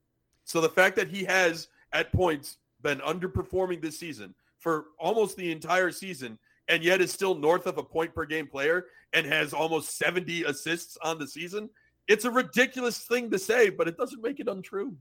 [0.46, 5.52] So the fact that he has at points been underperforming this season for almost the
[5.52, 9.54] entire season and yet is still north of a point per game player and has
[9.54, 11.70] almost 70 assists on the season,
[12.08, 14.96] it's a ridiculous thing to say, but it doesn't make it untrue.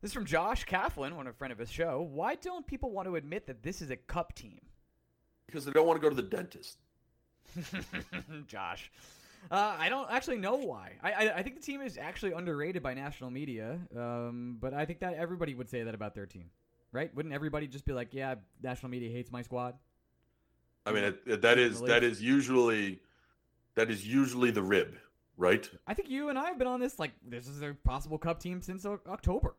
[0.00, 2.00] This is from Josh Kaplan, one of friend of his show.
[2.12, 4.60] Why don't people want to admit that this is a cup team?
[5.46, 6.78] Because they don't want to go to the dentist.
[8.46, 8.90] Josh.
[9.50, 10.92] Uh, I don't actually know why.
[11.02, 14.84] I, I I think the team is actually underrated by national media, um, but I
[14.84, 16.50] think that everybody would say that about their team,
[16.92, 17.14] right?
[17.14, 19.74] Wouldn't everybody just be like, "Yeah, national media hates my squad"?
[20.84, 23.00] I mean, it, it- that is that is usually
[23.76, 24.96] that is usually the rib,
[25.36, 25.68] right?
[25.86, 28.40] I think you and I have been on this like this is a possible cup
[28.40, 29.54] team since o- October.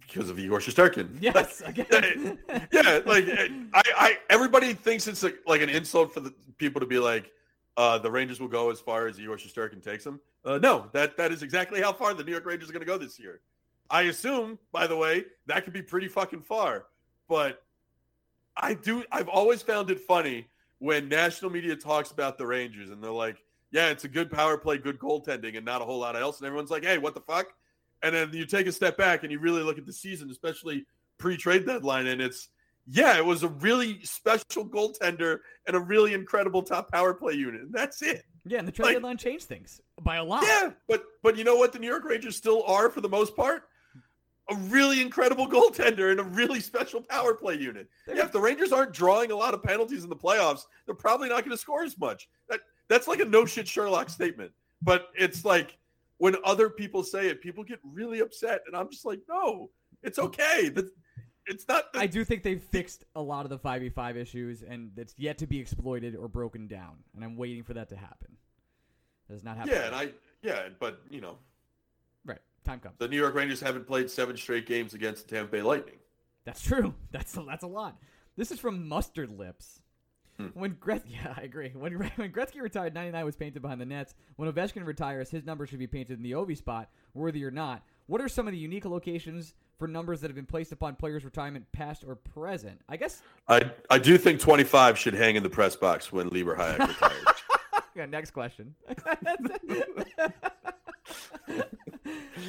[0.00, 1.16] Because of Igor Shesterkin.
[1.20, 2.38] Yes, again.
[2.72, 6.86] yeah, like I, I, everybody thinks it's like, like an insult for the people to
[6.86, 7.30] be like,
[7.76, 10.20] uh, the Rangers will go as far as Igor Shesterkin takes them.
[10.44, 12.86] Uh, no, that that is exactly how far the New York Rangers are going to
[12.86, 13.40] go this year.
[13.90, 16.86] I assume, by the way, that could be pretty fucking far.
[17.28, 17.62] But
[18.56, 19.04] I do.
[19.10, 20.46] I've always found it funny
[20.78, 24.58] when national media talks about the Rangers and they're like, "Yeah, it's a good power
[24.58, 27.20] play, good goaltending, and not a whole lot else." And everyone's like, "Hey, what the
[27.20, 27.54] fuck?"
[28.02, 30.84] And then you take a step back and you really look at the season, especially
[31.18, 32.48] pre-trade deadline, and it's
[32.86, 37.62] yeah, it was a really special goaltender and a really incredible top power play unit,
[37.62, 38.24] and that's it.
[38.44, 40.42] yeah, and the trade like- deadline changed things by a lot.
[40.44, 43.34] Yeah, but but you know what the New York Rangers still are for the most
[43.34, 43.62] part?
[44.50, 47.88] A really incredible goaltender and a really special power play unit.
[48.06, 51.30] Yeah, if the Rangers aren't drawing a lot of penalties in the playoffs, they're probably
[51.30, 52.28] not going to score as much.
[52.50, 54.52] That that's like a no shit Sherlock statement.
[54.82, 55.78] But it's like
[56.18, 59.70] when other people say it, people get really upset, and I'm just like, no,
[60.02, 60.68] it's okay.
[60.68, 60.90] That
[61.46, 61.84] it's not.
[61.94, 65.46] I do think they've fixed a lot of the 5v5 issues, and it's yet to
[65.46, 66.98] be exploited or broken down.
[67.14, 68.36] And I'm waiting for that to happen.
[69.28, 69.72] It does not happen.
[69.72, 70.10] yeah, and I
[70.42, 71.38] yeah, but you know,
[72.24, 72.38] right.
[72.64, 72.96] Time comes.
[72.98, 75.96] the New York Rangers haven't played seven straight games against the Tampa Bay Lightning.
[76.44, 76.94] That's true.
[77.10, 77.98] That's that's a lot.
[78.36, 79.80] This is from Mustard Lips.
[80.38, 80.46] Hmm.
[80.54, 81.70] When Gretzky, yeah, I agree.
[81.74, 84.14] When when Gretzky retired, 99 was painted behind the nets.
[84.36, 87.82] When Ovechkin retires, his number should be painted in the Ovi spot, worthy or not.
[88.06, 91.24] What are some of the unique locations for numbers that have been placed upon players'
[91.24, 92.80] retirement, past or present.
[92.88, 93.22] I guess.
[93.48, 97.24] I I do think 25 should hang in the press box when Libor Hajek retires.
[97.94, 98.06] yeah.
[98.06, 98.74] Next question.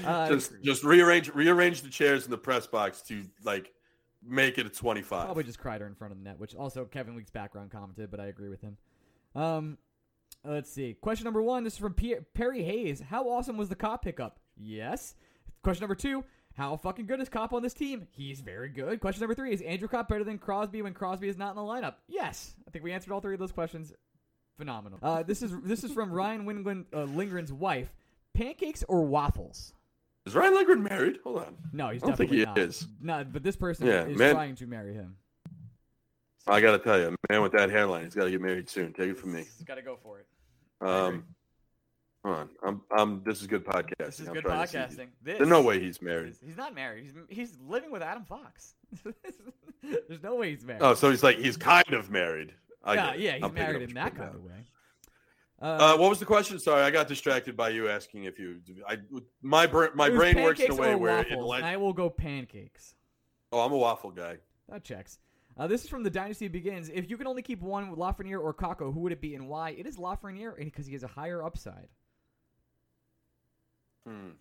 [0.05, 3.73] uh, just just rearrange rearrange the chairs in the press box to like
[4.27, 5.25] make it a 25.
[5.25, 8.19] Probably just Kreider in front of the net, which also Kevin Leake's background commented, but
[8.19, 8.77] I agree with him.
[9.35, 9.77] Um,
[10.43, 10.93] let's see.
[11.01, 11.63] Question number one.
[11.63, 13.01] This is from P- Perry Hayes.
[13.01, 14.39] How awesome was the Copp pickup?
[14.57, 15.15] Yes.
[15.63, 16.23] Question number two.
[16.55, 18.07] How fucking good is Copp on this team?
[18.11, 19.01] He's very good.
[19.01, 19.51] Question number three.
[19.51, 21.95] Is Andrew Copp better than Crosby when Crosby is not in the lineup?
[22.07, 22.55] Yes.
[22.65, 23.93] I think we answered all three of those questions.
[24.57, 24.99] Phenomenal.
[25.03, 27.93] Uh, this is this is from Ryan Wingren, uh, Lindgren's wife.
[28.33, 29.73] Pancakes or waffles?
[30.25, 31.19] Is Ryan Lindgren married?
[31.23, 31.55] Hold on.
[31.71, 32.57] No, he's I don't think definitely he not.
[32.69, 32.87] is.
[33.01, 35.15] No, but this person Yeah, is man- trying to marry him.
[36.47, 38.69] I got to tell you, a man with that hairline, he's got to get married
[38.69, 38.93] soon.
[38.93, 39.39] Take it from me.
[39.39, 40.27] He's got to go for it.
[40.81, 41.25] Um,
[42.23, 42.49] hold on.
[42.63, 43.97] I'm, I'm, this is good podcasting.
[44.05, 45.07] This is I'm good trying to see- podcasting.
[45.23, 46.31] This There's no way he's married.
[46.33, 47.03] is- He's not married.
[47.03, 48.73] He's he's living with Adam Fox.
[49.83, 50.81] There's no way he's married.
[50.81, 52.53] Oh, so he's like, he's kind of married.
[52.83, 54.63] I yeah, yeah, he's I'm married in that kind putting of way.
[55.65, 56.59] Uh, Uh, what was the question?
[56.59, 58.61] Sorry, I got distracted by you asking if you.
[58.87, 58.97] I
[59.41, 62.93] my my brain works in a way where it like, I will go pancakes.
[63.51, 64.37] oh, I'm a waffle guy.
[64.69, 65.17] That checks.
[65.57, 66.89] Uh, this is from the Dynasty Begins.
[66.89, 69.69] If you can only keep one, Lafreniere or Kakko, who would it be and why?
[69.71, 71.87] It is Lafreniere because he has a higher upside.
[74.05, 74.31] Hmm.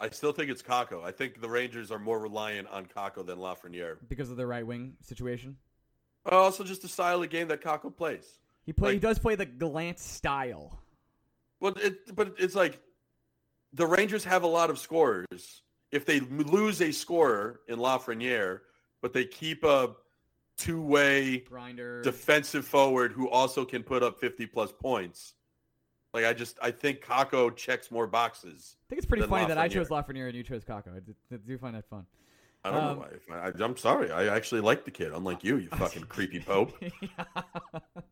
[0.00, 1.02] I still think it's Kakko.
[1.04, 3.96] I think the Rangers are more reliant on Kakko than Lafreniere.
[4.08, 5.56] because of the right wing situation.
[6.26, 8.38] Also just the style of game that Kakko plays.
[8.64, 8.94] He play.
[8.94, 10.80] he does play the Gallant style.
[11.60, 12.80] Well, it, but it's like
[13.72, 15.62] the Rangers have a lot of scorers.
[15.92, 18.60] If they lose a scorer in Lafreniere,
[19.02, 19.94] but they keep a
[20.56, 22.02] two-way Grinder.
[22.02, 25.34] defensive forward who also can put up 50 plus points.
[26.12, 28.76] Like I just I think Kakko checks more boxes.
[28.78, 30.96] I think it's pretty funny that I chose Lafreniere and you chose Kakko.
[30.96, 32.06] I do find that fun.
[32.64, 33.36] I don't Um, know why.
[33.36, 34.10] I, I'm sorry.
[34.10, 36.72] I actually like the kid, unlike you, you fucking creepy pope.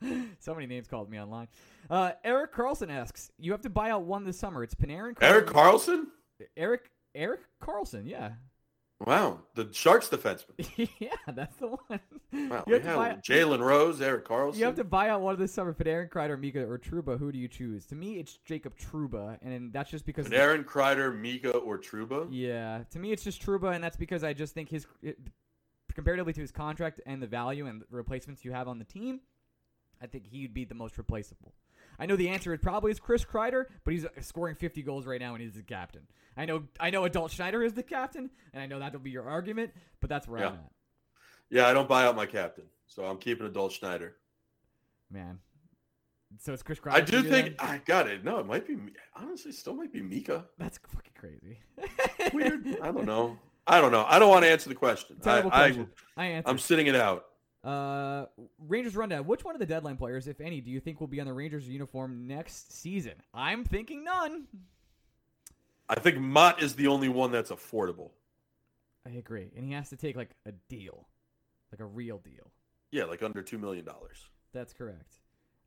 [0.41, 1.49] so many names called me online.
[1.91, 4.63] Uh, Eric Carlson asks, "You have to buy out one this summer.
[4.63, 6.07] It's Panarin." Eric Carlson- Carlson?
[6.57, 8.07] Eric Eric Carlson.
[8.07, 8.33] Yeah,
[9.07, 10.89] Wow, the Sharks defenseman.
[10.99, 12.01] yeah, that's the one.
[12.33, 14.61] Wow, you, have to Jalen Rose, Eric Carlson.
[14.61, 15.75] you have to buy out one of this summer.
[15.75, 17.19] Panarin, Kreider, Mika, or Trouba.
[17.19, 17.87] Who do you choose?
[17.87, 20.29] To me, it's Jacob Trouba, and that's just because.
[20.29, 22.29] the- Aaron Kreider, Mika, or Trouba.
[22.31, 25.19] Yeah, to me, it's just Trouba, and that's because I just think his, it,
[25.95, 29.21] comparatively to his contract and the value and the replacements you have on the team,
[30.01, 31.53] I think he'd be the most replaceable.
[31.99, 35.07] I know the answer is probably is Chris Kreider, but he's uh, scoring 50 goals
[35.07, 36.03] right now and he's the captain.
[36.37, 39.29] I know, I know, Adult Schneider is the captain, and I know that'll be your
[39.29, 39.71] argument,
[40.01, 40.71] but that's where I'm at,
[41.51, 44.17] Yeah, I don't buy out my captain, so I'm keeping Adult Schneider.
[45.11, 45.39] man.
[46.39, 46.93] So it's Chris Kreider.
[46.95, 47.69] I do think then?
[47.69, 48.25] I got it.
[48.25, 48.79] No, it might be.
[49.15, 50.47] Honestly, still might be Mika.
[50.59, 51.59] that's fucking crazy.
[52.33, 52.67] Weird.
[52.83, 53.39] I don't know.
[53.67, 54.07] I don't know.
[54.09, 55.17] I don't want to answer the question.
[55.23, 55.89] Terrible I, question.
[56.17, 56.49] I answered.
[56.51, 57.27] I'm sitting it out.
[57.65, 58.27] Uh,
[58.67, 59.25] Rangers rundown.
[59.27, 61.33] Which one of the deadline players, if any, do you think will be on the
[61.33, 63.15] Rangers uniform next season?
[63.33, 64.47] I'm thinking none.
[65.89, 68.11] I think Motte is the only one that's affordable.
[69.07, 71.07] I agree, and he has to take like a deal,
[71.73, 72.51] like a real deal.
[72.91, 74.19] Yeah, like under two million dollars.
[74.53, 75.19] That's correct.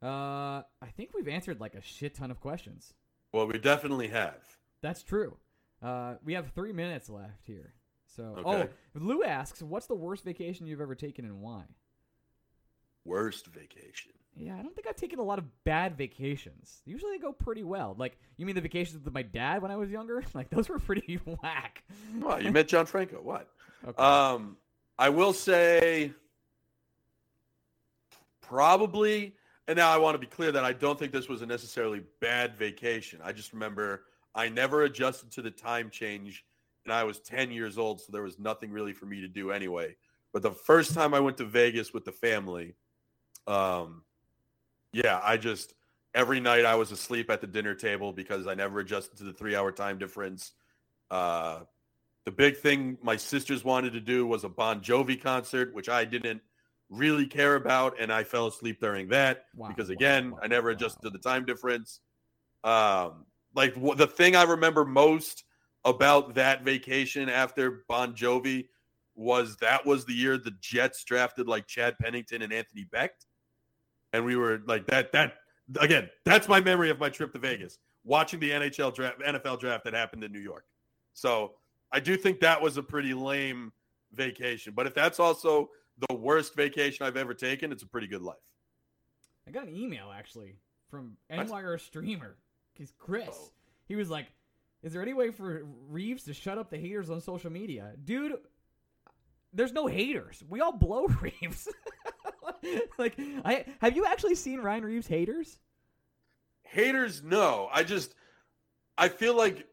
[0.01, 2.93] Uh, I think we've answered like a shit ton of questions.
[3.33, 4.37] Well, we definitely have.
[4.81, 5.37] That's true.
[5.81, 7.73] Uh, we have three minutes left here.
[8.15, 8.69] So, Okay.
[8.95, 11.63] oh, Lou asks, "What's the worst vacation you've ever taken and why?"
[13.05, 14.11] Worst vacation.
[14.35, 16.81] Yeah, I don't think I've taken a lot of bad vacations.
[16.85, 17.95] Usually they go pretty well.
[17.97, 20.23] Like, you mean the vacations with my dad when I was younger?
[20.33, 21.83] Like, those were pretty whack.
[22.19, 23.21] Well, you met John Franco.
[23.21, 23.49] What?
[23.87, 24.01] Okay.
[24.01, 24.57] Um,
[24.99, 26.11] I will say
[28.41, 29.33] probably,
[29.67, 32.01] and now I want to be clear that I don't think this was a necessarily
[32.19, 33.19] bad vacation.
[33.23, 34.03] I just remember
[34.33, 36.43] I never adjusted to the time change,
[36.83, 39.51] and I was 10 years old, so there was nothing really for me to do
[39.51, 39.95] anyway.
[40.33, 42.75] But the first time I went to Vegas with the family,
[43.47, 44.03] um,
[44.91, 45.73] yeah, I just
[46.13, 49.33] every night I was asleep at the dinner table because I never adjusted to the
[49.33, 50.53] three hour time difference.
[51.11, 51.61] Uh,
[52.25, 56.05] the big thing my sisters wanted to do was a Bon Jovi concert, which I
[56.05, 56.41] didn't
[56.89, 60.69] really care about, and I fell asleep during that Wow, because again, wow, I never
[60.69, 60.73] wow.
[60.73, 61.99] adjusted to the time difference.
[62.63, 63.25] Um,
[63.55, 65.43] like wh- the thing I remember most
[65.83, 68.69] about that vacation after Bon Jovi
[69.15, 73.25] was that was the year the Jets drafted like Chad Pennington and Anthony Becht,
[74.15, 75.11] and we were like that.
[75.11, 75.33] That
[75.79, 79.83] again, that's my memory of my trip to Vegas, watching the NHL draft, NFL draft
[79.85, 80.65] that happened in New York.
[81.13, 81.53] So
[81.91, 83.71] I do think that was a pretty lame
[84.13, 84.73] vacation.
[84.75, 85.69] But if that's also
[86.09, 88.37] the worst vacation I've ever taken, it's a pretty good life.
[89.47, 90.55] I got an email actually
[90.89, 91.17] from?
[91.31, 92.37] NYR streamer.
[92.73, 93.29] because Chris.
[93.31, 93.51] Oh.
[93.87, 94.27] He was like,
[94.81, 97.93] Is there any way for Reaves to shut up the haters on social media?
[98.03, 98.33] Dude,
[99.53, 100.43] there's no haters.
[100.49, 101.67] We all blow Reaves.
[102.97, 105.57] like, I have you actually seen Ryan Reaves haters?
[106.63, 107.69] Haters, no.
[107.71, 108.15] I just
[108.97, 109.67] I feel like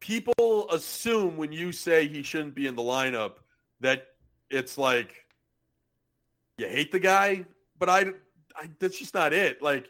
[0.00, 3.34] people assume when you say he shouldn't be in the lineup
[3.80, 4.06] that
[4.50, 5.26] it's like
[6.58, 7.44] you hate the guy,
[7.78, 8.06] but I,
[8.56, 9.62] I that's just not it.
[9.62, 9.88] Like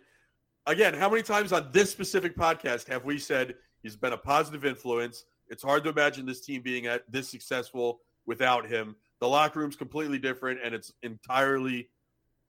[0.67, 4.65] again, how many times on this specific podcast have we said he's been a positive
[4.65, 5.25] influence?
[5.49, 8.95] It's hard to imagine this team being at this successful without him.
[9.21, 11.89] The locker room's completely different, and it's entirely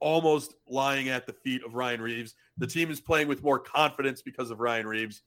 [0.02, 2.34] almost lying at the feet of Ryan Reaves.
[2.58, 5.22] The team is playing with more confidence because of Ryan Reaves.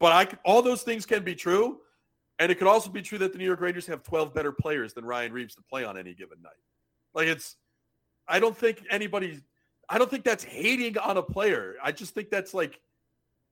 [0.00, 1.78] But I all those things can be true,
[2.38, 4.92] and it could also be true that the New York Rangers have 12 better players
[4.92, 6.52] than Ryan Reaves to play on any given night.
[7.14, 7.56] Like it's
[8.26, 9.40] I don't think anybody
[9.88, 11.76] I don't think that's hating on a player.
[11.82, 12.80] I just think that's like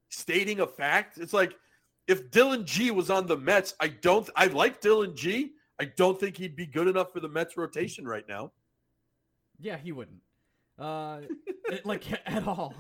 [0.09, 1.19] stating a fact.
[1.19, 1.55] It's like
[2.09, 5.53] if Dillon Gee was on the Mets, I don't I like Dillon Gee.
[5.79, 8.51] I don't think he'd be good enough for the Mets rotation right now.
[9.61, 10.19] Yeah, he wouldn't.
[10.83, 11.21] Uh,
[11.85, 12.75] like at all.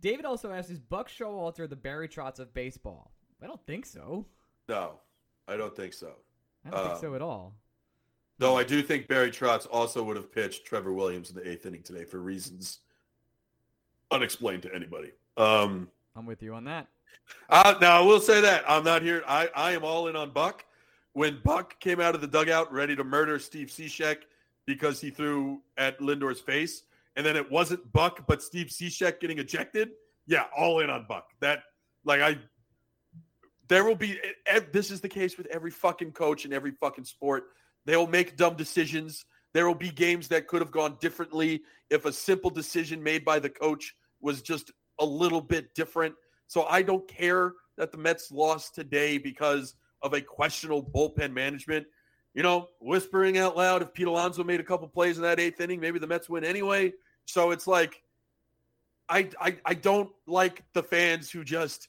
[0.00, 4.26] David also asks, "Is Buck Showalter the Barry Trotz of baseball?" I don't think so.
[4.68, 4.92] No,
[5.46, 6.12] I don't think so.
[6.64, 7.54] I don't think Um, so at all.
[8.38, 11.64] Though I do think Barry Trotz also would have pitched Trevor Williams in the eighth
[11.66, 12.80] inning today for reasons
[14.10, 15.12] unexplained to anybody.
[15.36, 16.88] Um, I'm with you on that.
[17.48, 19.22] uh, now I will say that I'm not here.
[19.26, 20.64] I, I am all in on Buck.
[21.12, 24.18] When Buck came out of the dugout ready to murder Steve Cishek
[24.66, 26.82] because he threw at Lindor's face,
[27.16, 29.90] and then it wasn't Buck but Steve Cishek getting ejected.
[30.26, 31.28] Yeah, all in on Buck.
[31.40, 31.62] That
[32.04, 32.38] like I.
[33.68, 34.20] There will be.
[34.72, 37.44] This is the case with every fucking coach in every fucking sport.
[37.84, 39.24] They will make dumb decisions.
[39.54, 43.38] There will be games that could have gone differently if a simple decision made by
[43.38, 46.14] the coach was just a little bit different.
[46.46, 51.86] So I don't care that the Mets lost today because of a questionable bullpen management.
[52.34, 55.60] You know, whispering out loud, if Pete Alonso made a couple plays in that eighth
[55.60, 56.92] inning, maybe the Mets win anyway.
[57.26, 58.02] So it's like,
[59.08, 61.88] I I, I don't like the fans who just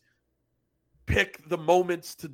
[1.06, 2.32] pick the moments to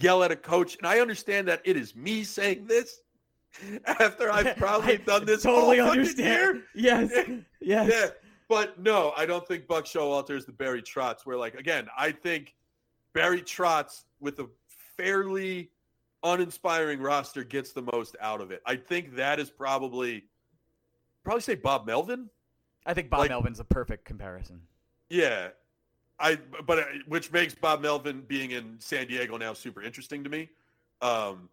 [0.00, 0.76] yell at a coach.
[0.76, 3.00] And I understand that it is me saying this
[3.86, 6.62] after I've probably done this totally understand.
[6.74, 7.10] Yes,
[7.60, 7.90] yes.
[7.90, 8.08] Yeah,
[8.48, 11.24] but no, I don't think Buck Showalter is the Barry Trotz.
[11.24, 12.54] Where like again, I think
[13.12, 14.48] Barry Trotz with a
[14.96, 15.70] fairly
[16.22, 18.60] uninspiring roster gets the most out of it.
[18.66, 20.24] I think that is probably
[21.24, 22.28] probably say Bob Melvin.
[22.86, 24.62] I think Bob Like- Melvin's a perfect comparison.
[25.08, 25.48] Yeah,
[26.18, 30.30] I but uh, which makes Bob Melvin being in San Diego now super interesting to
[30.30, 30.48] me.
[31.02, 31.48] Um,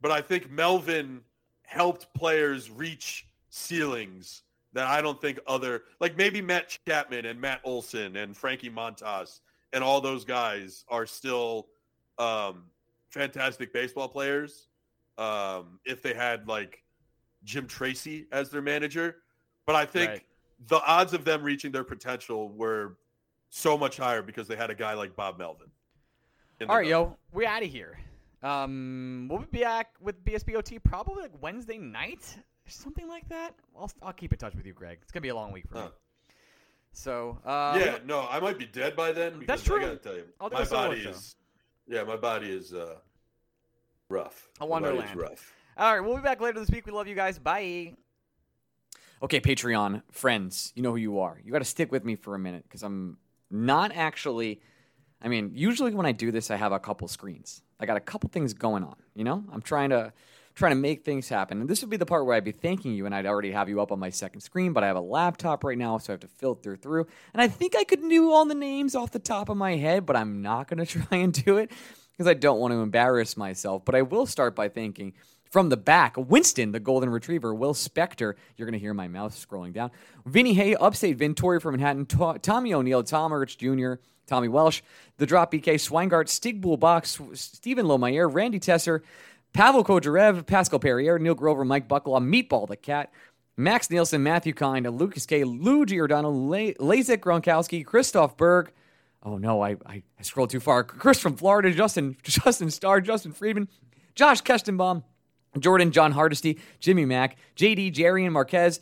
[0.00, 1.22] but I think Melvin
[1.62, 4.42] helped players reach ceilings
[4.74, 9.40] that I don't think other like maybe Matt Chapman and Matt Olson and Frankie Montas
[9.72, 11.66] and all those guys are still
[12.18, 12.62] um,
[13.10, 14.68] fantastic baseball players.
[15.18, 16.83] Um, if they had like
[17.44, 19.16] Jim Tracy as their manager,
[19.66, 20.26] but I think Right.
[20.68, 22.96] the odds of them reaching their potential were
[23.50, 25.70] so much higher because they had a guy like Bob Melvin.
[26.68, 27.98] All right, yo, we're out of here.
[28.42, 32.36] Um, we'll be back with BSBOT probably like Wednesday night,
[32.66, 33.54] something like that.
[33.78, 34.98] I'll, I'll keep in touch with you, Greg.
[35.02, 35.88] It's gonna be a long week for me.
[36.92, 39.32] So, uh, yeah, no, I might be dead by then.
[39.40, 39.78] Because That's true.
[39.78, 41.10] I gotta tell you, my body show.
[41.10, 41.36] is,
[41.88, 42.96] yeah, my body is uh,
[44.08, 44.48] rough.
[44.60, 45.20] A My body is wonderland.
[45.20, 45.52] rough.
[45.76, 46.86] All right, we'll be back later this week.
[46.86, 47.38] We love you guys.
[47.40, 47.94] Bye.
[49.20, 51.40] Okay, Patreon friends, you know who you are.
[51.42, 53.16] You got to stick with me for a minute because I'm
[53.50, 54.60] not actually.
[55.20, 57.62] I mean, usually when I do this, I have a couple screens.
[57.80, 58.94] I got a couple things going on.
[59.16, 60.12] You know, I'm trying to
[60.54, 61.60] trying to make things happen.
[61.60, 63.68] And this would be the part where I'd be thanking you, and I'd already have
[63.68, 64.72] you up on my second screen.
[64.72, 67.08] But I have a laptop right now, so I have to filter through.
[67.32, 70.06] And I think I could do all the names off the top of my head,
[70.06, 71.72] but I'm not going to try and do it
[72.12, 73.84] because I don't want to embarrass myself.
[73.84, 75.14] But I will start by thanking
[75.54, 78.34] from the back, Winston, the golden retriever, Will Spector.
[78.56, 79.92] You're going to hear my mouth scrolling down.
[80.26, 83.92] Vinny Hay, Upstate, Vintori from Manhattan, To- Tommy O'Neill, Tom Rich Jr.,
[84.26, 84.82] Tommy Welsh,
[85.18, 89.02] The Drop BK, Swingart, Stig Bullbox, Stephen Lomayer, Randy Tesser,
[89.52, 93.12] Pavel Kojarev, Pascal Perrier, Neil Grover, Mike Bucklaw, Meatball the Cat,
[93.56, 98.72] Max Nielsen, Matthew Kind, Lucas K, Lou Giordano, La- Lazek Gronkowski, Christoph Berg.
[99.22, 100.82] Oh no, I, I, I scrolled too far.
[100.82, 103.68] Chris from Florida, Justin Justin Starr, Justin Friedman,
[104.16, 105.04] Josh Kestenbaum,
[105.58, 108.80] Jordan, John Hardesty, Jimmy Mack, JD, Jerry and Marquez,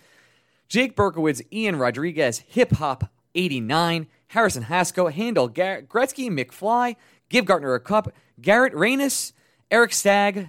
[0.69, 3.05] Jake Berkowitz, Ian Rodriguez, Hip Hop
[3.35, 6.97] 89, Harrison Haskell, Handel Gar- Gretzky, McFly,
[7.29, 9.33] Give Gartner a Cup, Garrett Reynes,
[9.71, 10.49] Eric Stagg,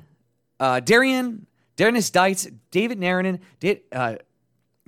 [0.60, 1.46] uh, Darian,
[1.76, 4.16] Dennis Dietz, David Naranen, Da- uh,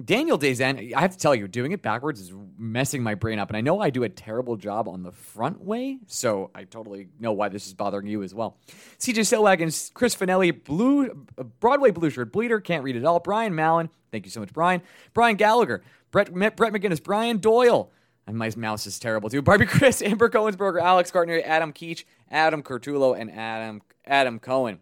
[0.03, 3.49] Daniel Dazen, I have to tell you, doing it backwards is messing my brain up.
[3.49, 7.07] And I know I do a terrible job on the front way, so I totally
[7.17, 8.57] know why this is bothering you as well.
[8.99, 11.25] CJ Silwagon, Chris Finelli, Blue
[11.61, 13.21] Broadway Blue Shirt Bleeder, can't read it all.
[13.21, 14.81] Brian Mallon, thank you so much, Brian.
[15.13, 15.81] Brian Gallagher,
[16.11, 17.89] Brett, Brett McGinnis, Brian Doyle.
[18.27, 19.41] And my mouse is terrible too.
[19.41, 24.79] Barbie Chris, Amber Cohensberger, Alex Gardner, Adam Keach, Adam Curtulo, and Adam Adam Cohen.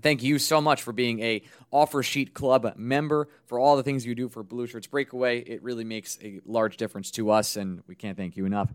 [0.00, 1.42] Thank you so much for being a
[1.72, 5.40] Offer Sheet Club member for all the things you do for Blue Shirts Breakaway.
[5.40, 8.72] It really makes a large difference to us, and we can't thank you enough.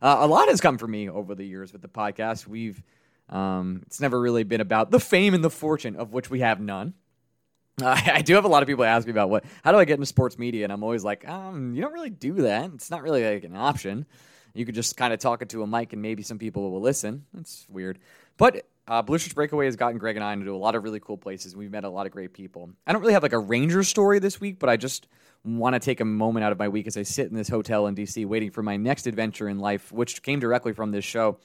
[0.00, 2.46] Uh, a lot has come from me over the years with the podcast.
[2.46, 2.82] We've
[3.28, 6.60] um, it's never really been about the fame and the fortune of which we have
[6.60, 6.94] none.
[7.82, 9.86] Uh, I do have a lot of people ask me about what how do I
[9.86, 12.70] get into sports media, and I'm always like, um, you don't really do that.
[12.74, 14.04] It's not really like an option.
[14.52, 16.82] You could just kind of talk it to a mic, and maybe some people will
[16.82, 17.24] listen.
[17.32, 17.98] That's weird,
[18.36, 21.16] but uh, Blueshirts Breakaway has gotten Greg and I into a lot of really cool
[21.16, 21.54] places.
[21.54, 22.70] We've met a lot of great people.
[22.86, 25.06] I don't really have like a Ranger story this week, but I just
[25.44, 27.86] want to take a moment out of my week as I sit in this hotel
[27.86, 31.38] in DC waiting for my next adventure in life, which came directly from this show,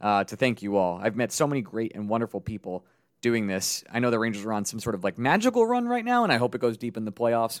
[0.00, 1.00] uh, to thank you all.
[1.02, 2.84] I've met so many great and wonderful people
[3.20, 3.84] doing this.
[3.92, 6.32] I know the Rangers are on some sort of like magical run right now, and
[6.32, 7.60] I hope it goes deep in the playoffs.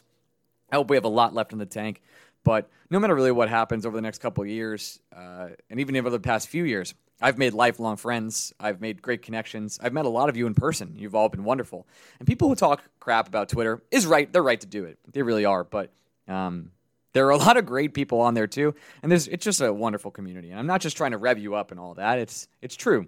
[0.70, 2.02] I hope we have a lot left in the tank.
[2.44, 6.10] But no matter really what happens over the next couple years, uh, and even over
[6.10, 8.52] the past few years, I've made lifelong friends.
[8.58, 9.78] I've made great connections.
[9.82, 10.94] I've met a lot of you in person.
[10.96, 11.86] You've all been wonderful.
[12.18, 14.30] And people who talk crap about Twitter is right.
[14.30, 14.98] They're right to do it.
[15.12, 15.64] They really are.
[15.64, 15.92] But
[16.26, 16.72] um,
[17.12, 19.72] there are a lot of great people on there too, and there's it's just a
[19.72, 20.50] wonderful community.
[20.50, 22.18] And I'm not just trying to rev you up and all that.
[22.18, 23.06] It's it's true.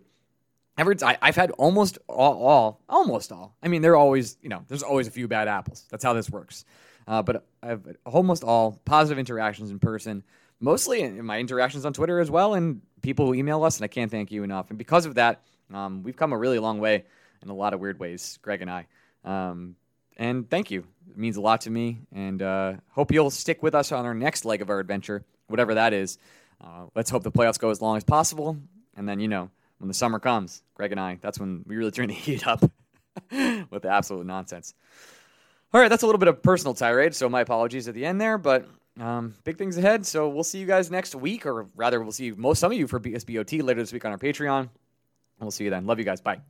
[0.76, 3.54] Every I, have had almost all, all, almost all.
[3.62, 5.84] I mean, there are always you know there's always a few bad apples.
[5.90, 6.64] That's how this works.
[7.06, 10.24] Uh, but I've almost all positive interactions in person,
[10.64, 13.88] mostly in my interactions on Twitter as well, and people who email us, and I
[13.88, 14.70] can't thank you enough.
[14.70, 15.42] And because of that,
[15.72, 17.04] um, we've come a really long way
[17.42, 18.86] in a lot of weird ways, Greg and I.
[19.24, 19.76] Um,
[20.16, 20.84] and thank you.
[21.10, 24.14] It means a lot to me, and uh, hope you'll stick with us on our
[24.14, 26.18] next leg of our adventure, whatever that is.
[26.60, 28.56] Uh, let's hope the playoffs go as long as possible,
[28.96, 31.90] and then you know when the summer comes, Greg and I, that's when we really
[31.90, 32.60] turn the heat up
[33.30, 34.72] with the absolute nonsense.
[35.74, 38.20] All right, that's a little bit of personal tirade, so my apologies at the end
[38.20, 38.66] there, but
[39.00, 40.06] um, big things ahead.
[40.06, 42.86] So we'll see you guys next week, or rather, we'll see most some of you
[42.86, 44.68] for BSBOT later this week on our Patreon.
[45.40, 45.86] We'll see you then.
[45.86, 46.20] Love you guys.
[46.20, 46.40] Bye.